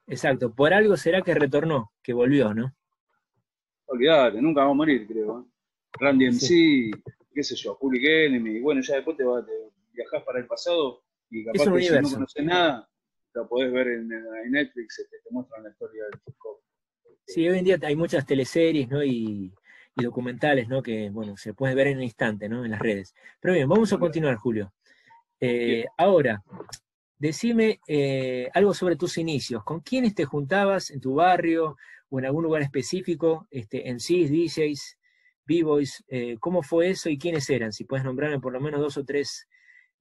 Exacto. 0.08 0.54
Por 0.54 0.74
algo 0.74 0.96
será 0.96 1.22
que 1.22 1.34
retornó, 1.34 1.92
que 2.04 2.14
volvió, 2.14 2.54
¿no? 2.54 2.76
Olvídate, 3.86 4.42
nunca 4.42 4.64
va 4.64 4.72
a 4.72 4.76
morir, 4.76 5.08
creo. 5.08 5.40
¿eh? 5.40 5.44
Randy 6.00 6.28
MC, 6.28 6.92
qué 7.34 7.44
sé 7.44 7.56
yo, 7.56 7.78
Public 7.78 8.04
Enemy, 8.04 8.60
bueno, 8.60 8.82
ya 8.82 8.96
después 8.96 9.18
te 9.18 9.24
va, 9.24 9.46
te, 9.46 9.52
viajás 9.94 10.24
para 10.24 10.40
el 10.40 10.48
pasado 10.48 11.04
y 11.30 11.46
capaz 11.46 11.72
que 11.72 11.82
si 11.82 11.92
no 11.92 12.10
conoces 12.10 12.46
nada, 12.46 12.90
lo 13.34 13.48
podés 13.48 13.72
ver 13.72 13.88
en, 13.88 14.08
Netflix, 14.52 15.00
este, 15.00 15.18
te, 15.24 15.30
muestran 15.32 15.64
la 15.64 15.70
historia 15.70 16.04
del 16.06 16.22
chico. 16.24 16.64
Sí, 17.26 17.48
hoy 17.48 17.60
en 17.60 17.66
día 17.66 17.80
hay 17.82 17.96
muchas 17.96 18.26
teleseries 18.26 18.90
¿no? 18.90 19.04
y, 19.04 19.54
documentales 19.96 20.68
¿no? 20.68 20.82
que 20.82 21.10
bueno, 21.10 21.38
se 21.38 21.54
puede 21.54 21.76
ver 21.76 21.88
en 21.88 21.98
un 21.98 22.04
instante 22.04 22.50
¿no? 22.50 22.66
en 22.66 22.72
las 22.72 22.80
redes. 22.80 23.16
Pero 23.40 23.54
bien, 23.54 23.68
vamos 23.68 23.92
a 23.94 23.98
continuar, 23.98 24.36
Julio. 24.36 24.74
Eh, 25.40 25.86
ahora, 25.98 26.44
decime 27.18 27.80
eh, 27.88 28.50
algo 28.54 28.74
sobre 28.74 28.96
tus 28.96 29.18
inicios. 29.18 29.64
¿Con 29.64 29.82
quiénes 29.82 30.14
te 30.16 30.26
juntabas 30.26 30.92
en 30.92 31.00
tu 31.00 31.16
barrio 31.16 31.78
o 32.10 32.20
en 32.20 32.26
algún 32.26 32.44
lugar 32.44 32.62
específico? 32.62 33.48
Este, 33.50 33.90
en 33.90 34.00
CIS, 34.00 34.30
DJs, 34.30 34.98
B-Boys, 35.46 36.04
eh, 36.08 36.38
¿cómo 36.40 36.64
fue 36.64 36.90
eso 36.90 37.10
y 37.10 37.18
quiénes 37.18 37.50
eran? 37.50 37.74
Si 37.74 37.84
puedes 37.86 38.06
nombrarme 38.06 38.40
por 38.40 38.54
lo 38.54 38.62
menos 38.62 38.80
dos 38.80 38.98
o 38.98 39.06
tres 39.06 39.48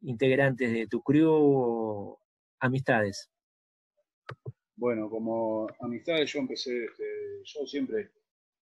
integrantes 0.02 0.72
de 0.72 0.86
tu 0.86 1.02
crew 1.02 1.30
o 1.32 2.20
amistades? 2.60 3.30
Bueno, 4.76 5.08
como 5.08 5.68
amistades 5.80 6.32
yo 6.32 6.40
empecé, 6.40 6.84
este, 6.84 7.04
yo 7.44 7.66
siempre 7.66 8.10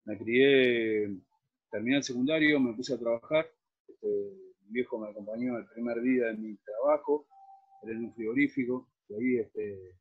me 0.04 0.18
crié, 0.18 1.08
terminé 1.70 1.98
el 1.98 2.02
secundario, 2.02 2.60
me 2.60 2.74
puse 2.74 2.94
a 2.94 2.98
trabajar, 2.98 3.46
este, 3.88 4.06
mi 4.66 4.72
viejo 4.72 4.98
me 4.98 5.08
acompañó 5.08 5.56
el 5.58 5.66
primer 5.66 6.00
día 6.02 6.26
de 6.26 6.34
mi 6.34 6.56
trabajo, 6.56 7.26
en 7.84 8.04
un 8.04 8.14
frigorífico, 8.14 8.88
y 9.08 9.14
ahí 9.14 9.38
este, 9.38 9.96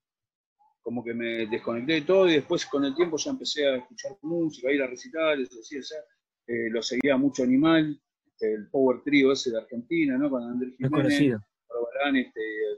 como 0.81 1.03
que 1.03 1.13
me 1.13 1.45
desconecté 1.47 1.93
de 1.93 2.01
todo 2.01 2.29
y 2.29 2.33
después 2.33 2.65
con 2.65 2.85
el 2.85 2.95
tiempo 2.95 3.17
ya 3.17 3.31
empecé 3.31 3.67
a 3.67 3.77
escuchar 3.77 4.17
música, 4.21 4.69
a 4.69 4.71
ir 4.71 4.81
a 4.81 4.87
recitales, 4.87 5.49
así, 5.59 5.77
o 5.77 5.83
sea, 5.83 5.99
eh, 6.47 6.69
lo 6.69 6.81
seguía 6.81 7.17
mucho 7.17 7.43
Animal, 7.43 7.99
el 8.41 8.67
Power 8.69 9.01
Trio 9.03 9.31
ese 9.31 9.51
de 9.51 9.59
Argentina, 9.59 10.17
¿no? 10.17 10.29
Con 10.29 10.43
Andrés 10.43 10.75
Jiménez, 10.77 11.39
Barbarán, 11.69 12.15
este, 12.17 12.39
el, 12.39 12.77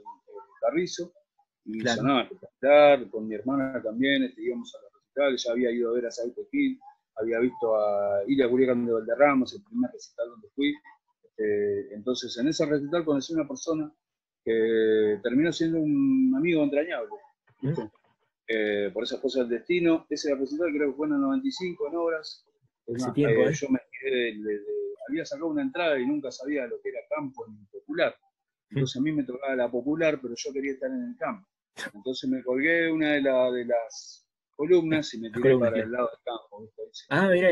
Carrizo, 0.60 1.12
y 1.64 1.80
claro. 1.80 1.96
sonaba 1.96 2.22
espectacular, 2.22 3.10
con 3.10 3.28
mi 3.28 3.34
hermana 3.34 3.82
también, 3.82 4.24
este, 4.24 4.42
íbamos 4.42 4.74
a 4.74 4.82
los 4.82 4.92
recitales, 4.94 5.44
ya 5.44 5.52
había 5.52 5.70
ido 5.70 5.90
a 5.90 5.94
ver 5.94 6.06
a 6.06 6.10
Saito 6.10 6.46
Gil, 6.50 6.78
había 7.16 7.38
visto 7.38 7.76
a 7.76 8.22
Ilia 8.26 8.46
Gurigan 8.46 8.86
de 8.86 8.92
Valderramos, 8.92 9.54
el 9.54 9.62
primer 9.62 9.90
recital 9.90 10.28
donde 10.30 10.48
fui, 10.54 10.74
este, 11.22 11.94
entonces 11.94 12.36
en 12.38 12.48
ese 12.48 12.66
recital 12.66 13.04
conocí 13.04 13.32
a 13.32 13.36
una 13.36 13.48
persona 13.48 13.92
que 14.44 15.18
terminó 15.22 15.52
siendo 15.52 15.78
un 15.78 16.34
amigo 16.36 16.62
entrañable, 16.62 17.10
eh, 18.46 18.90
por 18.92 19.04
esas 19.04 19.20
cosas 19.20 19.48
del 19.48 19.58
destino, 19.58 20.06
ese 20.10 20.34
recital 20.34 20.70
creo 20.72 20.90
que 20.90 20.96
fue 20.96 21.06
en 21.06 21.14
el 21.14 21.20
95 21.20 21.88
en 21.88 21.96
obras, 21.96 22.44
tiempo, 23.14 23.40
eh, 23.40 23.48
¿eh? 23.48 23.52
yo 23.54 23.68
me 23.70 23.80
quedé 23.90 24.34
de 24.38 24.83
había 25.08 25.24
sacado 25.24 25.48
una 25.48 25.62
entrada 25.62 25.98
y 25.98 26.06
nunca 26.06 26.30
sabía 26.30 26.66
lo 26.66 26.80
que 26.80 26.90
era 26.90 27.00
campo 27.08 27.46
ni 27.48 27.64
popular. 27.66 28.16
Entonces 28.70 28.96
a 28.96 29.02
mí 29.02 29.12
me 29.12 29.24
tocaba 29.24 29.54
la 29.54 29.70
popular, 29.70 30.18
pero 30.20 30.34
yo 30.36 30.52
quería 30.52 30.72
estar 30.72 30.90
en 30.90 31.10
el 31.10 31.16
campo. 31.16 31.48
Entonces 31.92 32.28
me 32.30 32.42
colgué 32.42 32.90
una 32.90 33.12
de, 33.12 33.20
de 33.20 33.64
las 33.66 34.26
columnas 34.50 35.12
y 35.14 35.20
me 35.20 35.30
tiré 35.30 35.58
para 35.58 35.78
el 35.78 35.90
lado 35.90 36.08
del 36.08 36.20
campo. 36.24 36.70
Ah, 37.10 37.28
mira. 37.30 37.50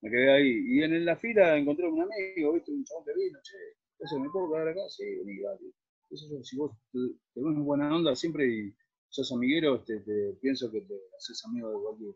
Me 0.00 0.10
quedé 0.10 0.30
ahí. 0.30 0.64
Y 0.66 0.82
en 0.82 1.04
la 1.04 1.16
fila 1.16 1.56
encontré 1.56 1.88
un 1.88 2.00
amigo, 2.00 2.52
¿viste? 2.52 2.70
Un 2.70 2.84
chabón 2.84 3.04
que 3.04 3.14
vino, 3.14 3.38
che, 3.42 3.56
eso 3.98 4.18
me 4.20 4.30
puedo 4.30 4.52
quedar 4.52 4.68
acá, 4.68 4.88
sí, 4.88 5.04
vení, 5.04 5.40
dale. 5.40 5.72
Eso 6.10 6.42
si 6.42 6.56
vos 6.56 6.72
te, 6.92 6.98
te 7.34 7.42
ves 7.42 7.58
buena 7.58 7.94
onda 7.94 8.14
siempre 8.14 8.46
y 8.46 8.74
sos 9.08 9.32
amiguero, 9.32 9.82
te, 9.82 10.00
pienso 10.40 10.70
que 10.70 10.82
te 10.82 10.94
haces 11.16 11.44
amigo 11.44 11.70
de 11.70 11.82
cualquier. 11.82 12.14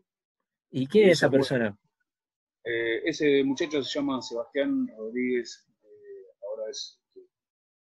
¿Y 0.71 0.87
quién 0.87 1.09
es 1.09 1.17
esa 1.17 1.29
persona? 1.29 1.77
Eh, 2.65 3.01
ese 3.03 3.43
muchacho 3.43 3.83
se 3.83 3.99
llama 3.99 4.21
Sebastián 4.21 4.87
Rodríguez, 4.97 5.67
eh, 5.83 6.25
ahora 6.47 6.71
es 6.71 6.97
este, 7.07 7.27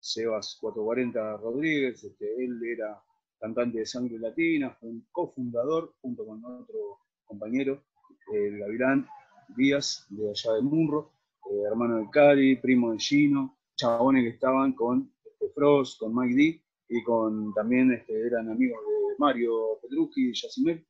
Sebas 0.01 0.57
440 0.59 1.37
Rodríguez, 1.37 2.03
este, 2.03 2.43
él 2.43 2.59
era 2.61 3.01
cantante 3.39 3.79
de 3.79 3.85
Sangre 3.85 4.19
Latina, 4.19 4.75
fue 4.77 4.89
un 4.89 5.07
cofundador 5.13 5.93
junto 6.01 6.25
con 6.25 6.43
otro 6.43 6.99
compañero, 7.23 7.85
el 8.33 8.59
Gavilán 8.59 9.07
Díaz, 9.55 10.07
de 10.09 10.29
allá 10.29 10.55
de 10.55 10.61
Munro, 10.61 11.13
eh, 11.49 11.61
hermano 11.65 11.99
de 11.99 12.09
Cari, 12.11 12.57
primo 12.57 12.91
de 12.91 12.99
Gino, 12.99 13.57
chabones 13.77 14.23
que 14.23 14.31
estaban 14.31 14.73
con 14.73 15.09
este, 15.25 15.53
Frost, 15.53 15.99
con 16.01 16.13
Mike 16.13 16.35
D 16.35 16.61
y 16.89 17.01
con 17.01 17.53
también 17.53 17.93
este, 17.93 18.27
eran 18.27 18.49
amigos 18.49 18.81
de 18.85 19.15
Mario 19.19 19.79
Petrucci 19.81 20.31
y 20.31 20.33
Yacimel, 20.33 20.85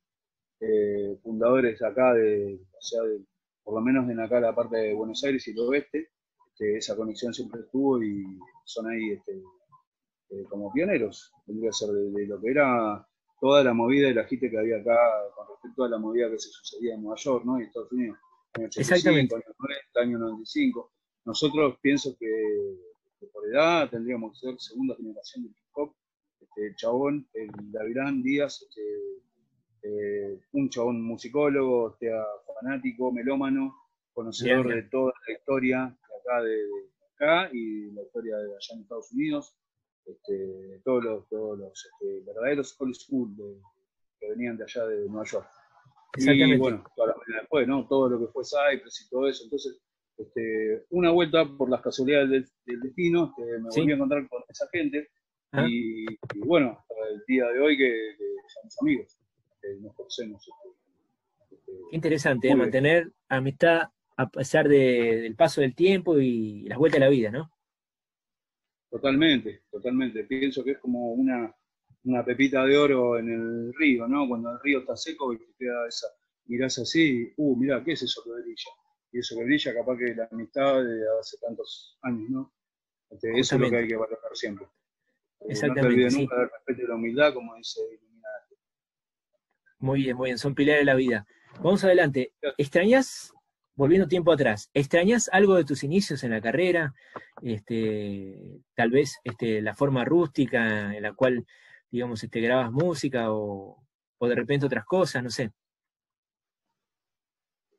fundadores 1.22 1.80
acá 1.82 2.14
de, 2.14 2.58
o 2.76 2.82
sea, 2.82 3.02
de, 3.02 3.20
por 3.66 3.74
lo 3.74 3.80
menos 3.80 4.08
en 4.08 4.20
acá 4.20 4.38
la 4.38 4.54
parte 4.54 4.76
de 4.76 4.94
Buenos 4.94 5.24
Aires 5.24 5.46
y 5.48 5.50
el 5.50 5.58
oeste, 5.58 6.10
este, 6.52 6.76
esa 6.76 6.94
conexión 6.94 7.34
siempre 7.34 7.62
estuvo 7.62 8.00
y 8.00 8.38
son 8.64 8.88
ahí 8.88 9.10
este, 9.10 9.42
eh, 10.30 10.44
como 10.48 10.72
pioneros, 10.72 11.32
tendría 11.44 11.70
que 11.70 11.76
ser 11.76 11.88
de, 11.88 12.26
lo 12.28 12.40
que 12.40 12.50
era 12.52 13.04
toda 13.40 13.64
la 13.64 13.74
movida 13.74 14.08
y 14.08 14.14
la 14.14 14.22
gente 14.22 14.48
que 14.48 14.56
había 14.56 14.76
acá 14.76 14.96
con 15.34 15.48
respecto 15.48 15.82
a 15.82 15.88
la 15.88 15.98
movida 15.98 16.30
que 16.30 16.38
se 16.38 16.48
sucedía 16.48 16.94
en 16.94 17.02
Nueva 17.02 17.16
York 17.16 17.44
¿no? 17.44 17.58
y 17.58 17.64
Estados 17.64 17.90
Unidos, 17.90 18.16
año 18.54 18.66
85, 18.66 19.34
año 19.34 19.44
90, 19.58 20.00
año 20.00 20.18
95. 20.18 20.92
Nosotros 21.24 21.76
pienso 21.82 22.16
que, 22.20 22.28
por 23.32 23.48
edad 23.48 23.90
tendríamos 23.90 24.38
que 24.38 24.46
ser 24.46 24.60
segunda 24.60 24.94
generación 24.94 25.42
de 25.42 25.50
hip 25.50 25.56
hop. 25.72 25.92
Este, 26.40 26.68
el 26.68 26.76
chabón, 26.76 27.28
el 27.34 27.50
Davirán 27.72 28.22
Díaz, 28.22 28.62
este, 28.62 28.82
eh, 29.82 30.38
un 30.52 30.70
chabón 30.70 31.02
musicólogo, 31.02 31.90
este, 31.90 32.12
fanático, 32.60 33.12
melómano, 33.12 33.74
conocedor 34.12 34.68
de 34.68 34.82
toda 34.84 35.12
la 35.26 35.32
historia 35.32 35.98
de 36.08 36.16
acá, 36.16 36.42
de, 36.42 36.58
acá 37.14 37.50
y 37.52 37.90
la 37.92 38.02
historia 38.02 38.36
de 38.36 38.44
allá 38.46 38.74
en 38.74 38.80
Estados 38.80 39.12
Unidos. 39.12 39.56
Este, 40.04 40.80
todos 40.84 41.04
los, 41.04 41.28
todos 41.28 41.58
los 41.58 41.84
este, 41.84 42.22
verdaderos 42.24 42.76
old 42.80 42.94
school 42.94 43.34
que 44.20 44.30
venían 44.30 44.56
de 44.56 44.64
allá 44.64 44.86
de 44.86 45.08
Nueva 45.08 45.24
York. 45.24 45.48
Y 46.16 46.56
bueno, 46.56 46.84
toda 46.94 47.08
la 47.08 47.40
después, 47.40 47.68
¿no? 47.68 47.86
Todo 47.86 48.08
lo 48.08 48.20
que 48.20 48.32
fue 48.32 48.42
Cypress 48.44 49.02
y 49.02 49.10
todo 49.10 49.28
eso. 49.28 49.44
Entonces, 49.44 49.78
este, 50.16 50.86
una 50.90 51.10
vuelta 51.10 51.44
por 51.58 51.68
las 51.68 51.82
casualidades 51.82 52.50
del, 52.64 52.80
destino, 52.80 53.34
este, 53.36 53.58
me 53.58 53.68
volví 53.68 53.92
a 53.92 53.94
encontrar 53.94 54.28
con 54.28 54.42
esa 54.48 54.66
gente. 54.72 55.08
Ah. 55.52 55.66
Y, 55.68 56.06
bueno, 56.44 56.78
hasta 56.78 56.94
el 57.10 57.22
día 57.26 57.46
de 57.48 57.60
hoy 57.60 57.76
que, 57.76 58.16
somos 58.48 58.76
amigos, 58.80 59.18
que 59.60 59.74
nos 59.80 59.94
conocemos. 59.94 60.48
Qué 61.90 61.96
interesante, 61.96 62.48
¿eh? 62.48 62.56
mantener 62.56 63.12
amistad 63.28 63.88
a 64.16 64.30
pesar 64.30 64.68
del 64.68 65.34
paso 65.36 65.60
del 65.60 65.74
tiempo 65.74 66.18
y 66.18 66.62
las 66.68 66.78
vueltas 66.78 67.00
de 67.00 67.06
la 67.06 67.10
vida, 67.10 67.30
¿no? 67.30 67.50
Totalmente, 68.90 69.62
totalmente. 69.70 70.24
Pienso 70.24 70.64
que 70.64 70.72
es 70.72 70.78
como 70.78 71.12
una, 71.12 71.54
una 72.04 72.24
pepita 72.24 72.64
de 72.64 72.78
oro 72.78 73.18
en 73.18 73.28
el 73.28 73.74
río, 73.74 74.08
¿no? 74.08 74.26
Cuando 74.26 74.52
el 74.52 74.60
río 74.60 74.80
está 74.80 74.96
seco 74.96 75.34
y 75.34 75.38
te 75.38 75.54
queda 75.58 75.86
esa, 75.86 76.06
mirás 76.46 76.78
así, 76.78 77.32
uh, 77.36 77.56
mirá, 77.56 77.82
¿qué 77.84 77.92
es 77.92 78.02
eso 78.02 78.22
que 78.24 78.30
brilla? 78.30 78.70
Y 79.12 79.18
eso 79.18 79.36
que 79.36 79.44
brilla, 79.44 79.74
capaz 79.74 79.98
que 79.98 80.14
la 80.14 80.28
amistad 80.30 80.82
de 80.82 81.02
hace 81.20 81.36
tantos 81.38 81.98
años, 82.02 82.30
¿no? 82.30 82.54
Este, 83.10 83.38
eso 83.38 83.56
es 83.56 83.60
lo 83.60 83.70
que 83.70 83.76
hay 83.76 83.88
que 83.88 83.96
valorar 83.96 84.34
siempre. 84.34 84.66
Exactamente. 85.48 85.82
No 85.82 85.88
te 85.88 85.94
olvides 85.94 86.16
nunca 86.16 86.36
del 86.36 86.50
respeto 86.50 86.82
y 86.82 86.86
la 86.86 86.94
humildad, 86.94 87.34
como 87.34 87.54
dice 87.56 87.80
Iluminati. 87.82 88.54
Muy 89.78 90.02
bien, 90.02 90.16
muy 90.16 90.28
bien, 90.28 90.38
son 90.38 90.54
pilares 90.54 90.80
de 90.80 90.86
la 90.86 90.94
vida. 90.94 91.26
Vamos 91.62 91.84
adelante. 91.84 92.32
¿Extrañas 92.58 93.32
volviendo 93.76 94.08
tiempo 94.08 94.32
atrás, 94.32 94.70
¿extrañas 94.72 95.28
algo 95.30 95.54
de 95.54 95.64
tus 95.64 95.84
inicios 95.84 96.24
en 96.24 96.30
la 96.30 96.40
carrera? 96.40 96.94
Este, 97.42 98.34
tal 98.74 98.90
vez 98.90 99.18
este, 99.22 99.60
la 99.60 99.74
forma 99.74 100.04
rústica 100.04 100.94
en 100.96 101.02
la 101.02 101.12
cual, 101.12 101.46
digamos, 101.90 102.24
este, 102.24 102.40
grabas 102.40 102.72
música 102.72 103.32
o, 103.32 103.82
de 104.18 104.34
repente 104.34 104.66
otras 104.66 104.84
cosas, 104.86 105.22
no 105.22 105.30
sé. 105.30 105.52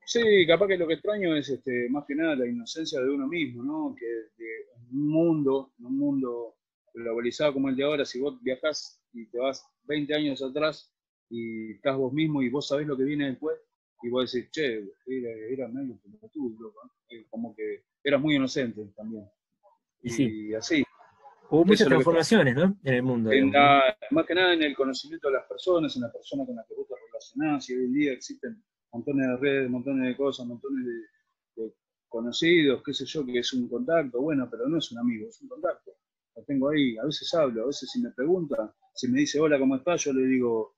Sí, 0.05 0.45
capaz 0.47 0.67
que 0.67 0.77
lo 0.77 0.87
que 0.87 0.93
extraño 0.93 1.35
es 1.35 1.49
este, 1.49 1.89
más 1.89 2.05
que 2.05 2.15
nada 2.15 2.35
la 2.35 2.47
inocencia 2.47 3.01
de 3.01 3.09
uno 3.09 3.27
mismo, 3.27 3.63
¿no? 3.63 3.95
Que 3.95 4.05
en 4.05 4.97
un 4.97 5.09
mundo, 5.09 5.73
en 5.79 5.87
un 5.87 5.97
mundo 5.97 6.55
globalizado 6.93 7.53
como 7.53 7.67
el 7.67 7.75
de 7.75 7.83
ahora, 7.83 8.05
si 8.05 8.19
vos 8.19 8.41
viajás 8.41 9.01
y 9.11 9.25
te 9.27 9.39
vas 9.39 9.65
20 9.83 10.13
años 10.13 10.41
atrás 10.41 10.93
y 11.29 11.73
estás 11.73 11.97
vos 11.97 12.13
mismo 12.13 12.41
y 12.41 12.49
vos 12.49 12.67
sabés 12.67 12.87
lo 12.87 12.95
que 12.95 13.03
viene 13.03 13.27
después, 13.27 13.59
y 14.01 14.09
vos 14.09 14.31
decís, 14.31 14.51
che, 14.51 14.83
era, 15.05 15.31
era 15.49 15.67
medio 15.67 15.99
eh, 17.09 17.25
como 17.29 17.55
que 17.55 17.83
eras 18.03 18.21
muy 18.21 18.35
inocente 18.35 18.85
también. 18.95 19.27
Y, 20.01 20.09
sí. 20.09 20.53
así. 20.53 20.83
Hubo 21.49 21.65
muchas 21.65 21.87
transformaciones, 21.87 22.55
¿no? 22.55 22.77
En 22.83 22.93
el 22.93 23.03
mundo. 23.03 23.31
más 24.11 24.25
que 24.25 24.35
nada 24.35 24.53
en 24.53 24.63
el 24.63 24.75
conocimiento 24.75 25.29
de 25.29 25.35
las 25.35 25.47
personas, 25.47 25.95
en 25.95 26.03
las 26.03 26.11
personas 26.11 26.45
con 26.45 26.55
las 26.55 26.67
que 26.67 26.75
vos 26.75 26.87
te 26.87 26.95
relacionás, 27.07 27.69
y 27.69 27.75
hoy 27.75 27.85
en 27.85 27.93
día 27.93 28.11
existen 28.11 28.63
montones 28.91 29.27
de 29.27 29.37
redes, 29.37 29.69
montones 29.69 30.07
de 30.07 30.17
cosas, 30.17 30.45
montones 30.45 30.85
de, 30.85 31.73
conocidos, 32.09 32.81
qué 32.83 32.93
sé 32.93 33.05
yo, 33.05 33.25
que 33.25 33.39
es 33.39 33.53
un 33.53 33.67
contacto, 33.67 34.21
bueno, 34.21 34.47
pero 34.49 34.67
no 34.67 34.77
es 34.77 34.91
un 34.91 34.99
amigo, 34.99 35.27
es 35.27 35.41
un 35.41 35.49
contacto. 35.49 35.91
Lo 36.35 36.43
tengo 36.43 36.69
ahí, 36.69 36.97
a 36.97 37.05
veces 37.05 37.33
hablo, 37.33 37.63
a 37.63 37.67
veces 37.67 37.89
si 37.91 38.01
me 38.01 38.11
pregunta, 38.11 38.73
si 38.93 39.07
me 39.07 39.19
dice 39.19 39.39
hola, 39.39 39.59
¿cómo 39.59 39.75
estás? 39.75 40.03
Yo 40.03 40.13
le 40.13 40.25
digo, 40.25 40.76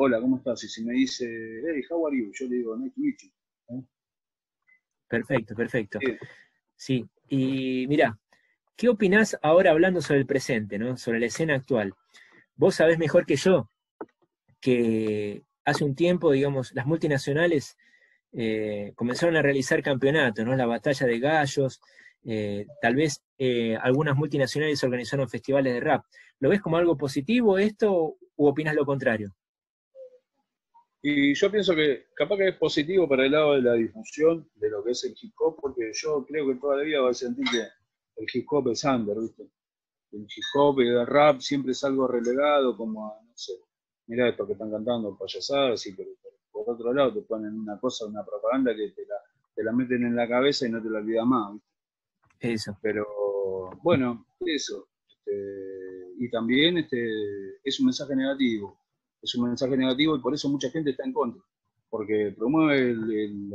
hola, 0.00 0.20
¿cómo 0.20 0.36
estás? 0.36 0.62
Y 0.62 0.68
si 0.68 0.84
me 0.84 0.92
dice, 0.92 1.26
hey, 1.26 1.82
how 1.90 2.06
are 2.06 2.16
you? 2.16 2.30
Yo 2.32 2.46
le 2.46 2.56
digo, 2.56 2.76
nice 2.76 2.94
to 2.94 3.00
meet 3.00 3.16
you. 3.20 3.76
¿eh? 3.76 3.82
Perfecto, 5.08 5.56
perfecto. 5.56 5.98
Sí. 6.76 7.04
y 7.28 7.86
mira, 7.88 8.16
¿qué 8.76 8.88
opinás 8.88 9.36
ahora 9.42 9.72
hablando 9.72 10.00
sobre 10.00 10.20
el 10.20 10.26
presente, 10.26 10.78
¿no? 10.78 10.96
sobre 10.96 11.18
la 11.18 11.26
escena 11.26 11.56
actual? 11.56 11.94
Vos 12.54 12.76
sabés 12.76 12.98
mejor 12.98 13.26
que 13.26 13.34
yo 13.36 13.70
que 14.60 15.42
hace 15.64 15.84
un 15.84 15.96
tiempo, 15.96 16.30
digamos, 16.30 16.72
las 16.74 16.86
multinacionales 16.86 17.76
eh, 18.32 18.92
comenzaron 18.94 19.36
a 19.36 19.42
realizar 19.42 19.82
campeonatos, 19.82 20.44
¿no? 20.44 20.54
La 20.54 20.66
batalla 20.66 21.06
de 21.06 21.18
gallos, 21.18 21.80
eh, 22.24 22.66
tal 22.80 22.94
vez 22.94 23.22
algunas 23.80 24.16
multinacionales 24.16 24.82
organizaron 24.84 25.28
festivales 25.28 25.74
de 25.74 25.80
rap. 25.80 26.04
¿Lo 26.38 26.50
ves 26.50 26.60
como 26.60 26.76
algo 26.76 26.96
positivo 26.96 27.58
esto 27.58 28.16
u 28.36 28.46
opinas 28.46 28.74
lo 28.74 28.84
contrario? 28.84 29.34
Y 31.10 31.32
yo 31.32 31.50
pienso 31.50 31.74
que 31.74 32.08
capaz 32.14 32.36
que 32.36 32.48
es 32.48 32.56
positivo 32.56 33.08
para 33.08 33.24
el 33.24 33.32
lado 33.32 33.54
de 33.54 33.62
la 33.62 33.72
difusión 33.72 34.46
de 34.56 34.68
lo 34.68 34.84
que 34.84 34.90
es 34.90 35.04
el 35.04 35.14
hip 35.18 35.32
hop, 35.38 35.56
porque 35.58 35.90
yo 35.94 36.22
creo 36.26 36.46
que 36.46 36.56
toda 36.56 36.76
la 36.76 36.82
vida 36.82 37.00
va 37.00 37.10
a 37.10 37.14
sentir 37.14 37.46
que 37.50 37.60
el 37.60 38.26
hip 38.30 38.46
hop 38.50 38.68
es 38.68 38.84
under, 38.84 39.18
¿viste? 39.18 39.44
El 40.12 40.24
hip 40.24 40.44
hop 40.54 40.82
y 40.82 40.88
el 40.88 41.06
rap 41.06 41.40
siempre 41.40 41.72
es 41.72 41.82
algo 41.82 42.08
relegado, 42.08 42.76
como, 42.76 43.22
no 43.26 43.32
sé, 43.34 43.54
mira 44.06 44.28
esto 44.28 44.46
que 44.46 44.52
están 44.52 44.70
cantando 44.70 45.16
payasadas, 45.16 45.86
y 45.86 45.94
pero, 45.94 46.10
por 46.52 46.68
otro 46.68 46.92
lado 46.92 47.14
te 47.14 47.22
ponen 47.22 47.58
una 47.58 47.80
cosa, 47.80 48.04
una 48.04 48.22
propaganda 48.22 48.76
que 48.76 48.90
te 48.90 49.06
la, 49.06 49.16
te 49.54 49.64
la 49.64 49.72
meten 49.72 50.04
en 50.04 50.14
la 50.14 50.28
cabeza 50.28 50.66
y 50.66 50.70
no 50.70 50.82
te 50.82 50.90
la 50.90 50.98
olvidas 50.98 51.24
más, 51.24 51.54
¿viste? 51.54 52.52
Eso. 52.52 52.78
Pero 52.82 53.06
bueno, 53.82 54.26
eso. 54.40 54.88
Este, 55.08 56.12
y 56.18 56.30
también 56.30 56.76
este, 56.76 57.56
es 57.64 57.80
un 57.80 57.86
mensaje 57.86 58.14
negativo 58.14 58.78
es 59.22 59.34
un 59.34 59.48
mensaje 59.48 59.76
negativo 59.76 60.16
y 60.16 60.20
por 60.20 60.34
eso 60.34 60.48
mucha 60.48 60.70
gente 60.70 60.90
está 60.90 61.04
en 61.04 61.12
contra, 61.12 61.42
porque 61.90 62.34
promueve 62.36 62.90
el, 62.90 63.54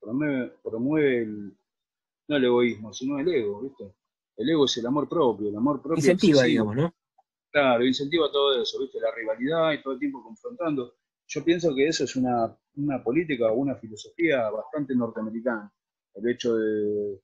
promueve, 0.00 1.22
el, 1.22 1.56
no 2.28 2.36
el 2.36 2.44
egoísmo, 2.44 2.92
sino 2.92 3.18
el 3.18 3.28
ego, 3.28 3.62
¿viste? 3.62 3.94
El 4.36 4.50
ego 4.50 4.64
es 4.64 4.76
el 4.78 4.86
amor 4.86 5.08
propio, 5.08 5.48
el 5.48 5.56
amor 5.56 5.80
propio. 5.80 5.98
Incentiva, 5.98 6.42
digamos, 6.44 6.76
¿no? 6.76 6.94
Claro, 7.50 7.84
incentiva 7.84 8.30
todo 8.32 8.60
eso, 8.60 8.80
¿viste? 8.80 8.98
La 8.98 9.14
rivalidad 9.14 9.72
y 9.72 9.82
todo 9.82 9.94
el 9.94 9.98
tiempo 9.98 10.22
confrontando. 10.22 10.94
Yo 11.26 11.44
pienso 11.44 11.74
que 11.74 11.86
eso 11.86 12.04
es 12.04 12.16
una, 12.16 12.56
política 13.04 13.50
o 13.50 13.56
una 13.56 13.76
filosofía 13.76 14.50
bastante 14.50 14.94
norteamericana. 14.94 15.72
El 16.14 16.28
hecho 16.28 16.56
de, 16.56 17.20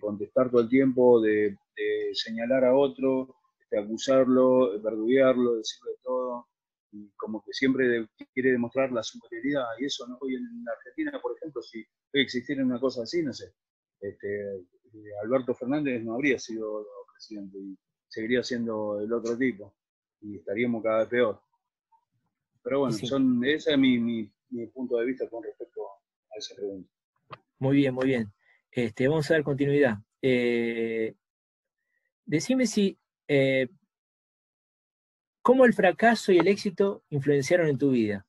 contestar 0.00 0.50
todo 0.50 0.60
el 0.60 0.68
tiempo, 0.68 1.20
de, 1.20 1.56
de 1.76 2.10
señalar 2.12 2.64
a 2.64 2.76
otro, 2.76 3.39
acusarlo, 3.78 4.80
verduguearlo, 4.80 5.56
decirle 5.56 5.92
todo. 6.02 6.48
y 6.92 7.08
como 7.16 7.42
que 7.42 7.52
siempre 7.52 8.08
quiere 8.34 8.52
demostrar 8.52 8.90
la 8.90 9.02
superioridad 9.02 9.66
y 9.78 9.84
eso, 9.86 10.06
¿no? 10.08 10.18
Hoy 10.20 10.34
en 10.34 10.64
Argentina, 10.68 11.20
por 11.22 11.36
ejemplo, 11.36 11.62
si 11.62 11.78
hoy 12.12 12.22
existiera 12.22 12.64
una 12.64 12.80
cosa 12.80 13.02
así, 13.02 13.22
no 13.22 13.32
sé, 13.32 13.54
este, 14.00 14.56
eh, 14.56 15.12
Alberto 15.22 15.54
Fernández 15.54 16.02
no 16.02 16.14
habría 16.14 16.38
sido 16.38 16.86
presidente 17.12 17.58
y 17.58 17.78
seguiría 18.08 18.42
siendo 18.42 19.00
el 19.00 19.12
otro 19.12 19.36
tipo 19.36 19.74
y 20.20 20.36
estaríamos 20.36 20.82
cada 20.82 21.00
vez 21.00 21.08
peor. 21.08 21.40
Pero 22.62 22.80
bueno, 22.80 22.96
son, 22.96 23.44
ese 23.44 23.72
es 23.72 23.78
mi, 23.78 24.30
punto 24.72 24.98
de 24.98 25.06
vista 25.06 25.28
con 25.28 25.42
respecto 25.42 25.80
a 25.86 26.38
esa 26.38 26.54
pregunta. 26.54 26.90
Muy 27.58 27.76
bien, 27.76 27.94
muy 27.94 28.06
bien. 28.06 28.32
Este, 28.70 29.08
vamos 29.08 29.30
a 29.30 29.34
dar 29.34 29.42
continuidad. 29.42 29.98
Eh, 30.20 31.14
decime 32.24 32.66
si 32.66 32.98
eh, 33.32 33.68
cómo 35.40 35.64
el 35.64 35.72
fracaso 35.72 36.32
y 36.32 36.38
el 36.38 36.48
éxito 36.48 37.04
influenciaron 37.10 37.68
en 37.68 37.78
tu 37.78 37.92
vida. 37.92 38.26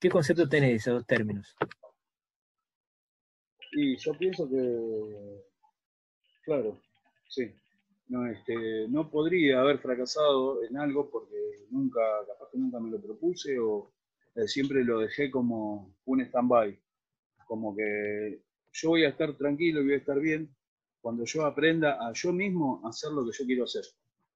¿Qué 0.00 0.10
concepto 0.10 0.48
tenés 0.48 0.70
de 0.70 0.76
esos 0.76 0.94
dos 0.94 1.06
términos? 1.06 1.54
Y 3.70 3.96
yo 3.96 4.18
pienso 4.18 4.50
que, 4.50 5.44
claro, 6.42 6.80
sí. 7.28 7.54
No, 8.08 8.26
este, 8.26 8.88
no 8.88 9.08
podría 9.08 9.60
haber 9.60 9.78
fracasado 9.78 10.64
en 10.64 10.76
algo 10.78 11.08
porque 11.08 11.66
nunca, 11.70 12.00
capaz 12.26 12.50
que 12.50 12.58
nunca 12.58 12.80
me 12.80 12.90
lo 12.90 13.00
propuse 13.00 13.56
o 13.60 13.92
eh, 14.34 14.48
siempre 14.48 14.82
lo 14.82 14.98
dejé 14.98 15.30
como 15.30 15.94
un 16.06 16.20
stand-by. 16.22 16.76
Como 17.46 17.76
que 17.76 18.42
yo 18.72 18.88
voy 18.88 19.04
a 19.04 19.10
estar 19.10 19.36
tranquilo 19.36 19.80
y 19.80 19.84
voy 19.84 19.94
a 19.94 19.98
estar 19.98 20.18
bien 20.18 20.56
cuando 21.06 21.24
yo 21.24 21.46
aprenda 21.46 22.04
a 22.04 22.12
yo 22.14 22.32
mismo 22.32 22.82
hacer 22.84 23.12
lo 23.12 23.24
que 23.24 23.30
yo 23.38 23.46
quiero 23.46 23.62
hacer. 23.62 23.84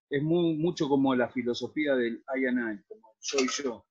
Es 0.09 0.23
muy, 0.23 0.55
mucho 0.55 0.89
como 0.89 1.17
la 1.17 1.29
filosofía 1.29 1.97
del 1.97 2.23
I 2.33 2.47
and 2.47 2.59
I, 2.61 2.83
como 2.87 3.17
soy 3.19 3.49
yo. 3.49 3.85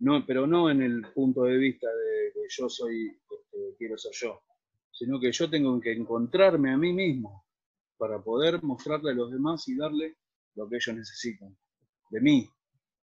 No, 0.00 0.26
pero 0.26 0.44
no 0.44 0.68
en 0.68 0.82
el 0.82 1.02
punto 1.14 1.44
de 1.44 1.56
vista 1.56 1.86
de 1.86 2.32
que 2.34 2.40
yo 2.48 2.68
soy, 2.68 3.06
este, 3.06 3.76
quiero 3.78 3.96
ser 3.96 4.10
yo, 4.14 4.42
sino 4.90 5.20
que 5.20 5.30
yo 5.30 5.48
tengo 5.48 5.80
que 5.80 5.92
encontrarme 5.92 6.72
a 6.72 6.76
mí 6.76 6.92
mismo 6.92 7.46
para 7.96 8.20
poder 8.20 8.64
mostrarle 8.64 9.12
a 9.12 9.14
los 9.14 9.30
demás 9.30 9.68
y 9.68 9.76
darle 9.76 10.16
lo 10.56 10.68
que 10.68 10.74
ellos 10.74 10.96
necesitan, 10.96 11.56
de 12.10 12.20
mí, 12.20 12.50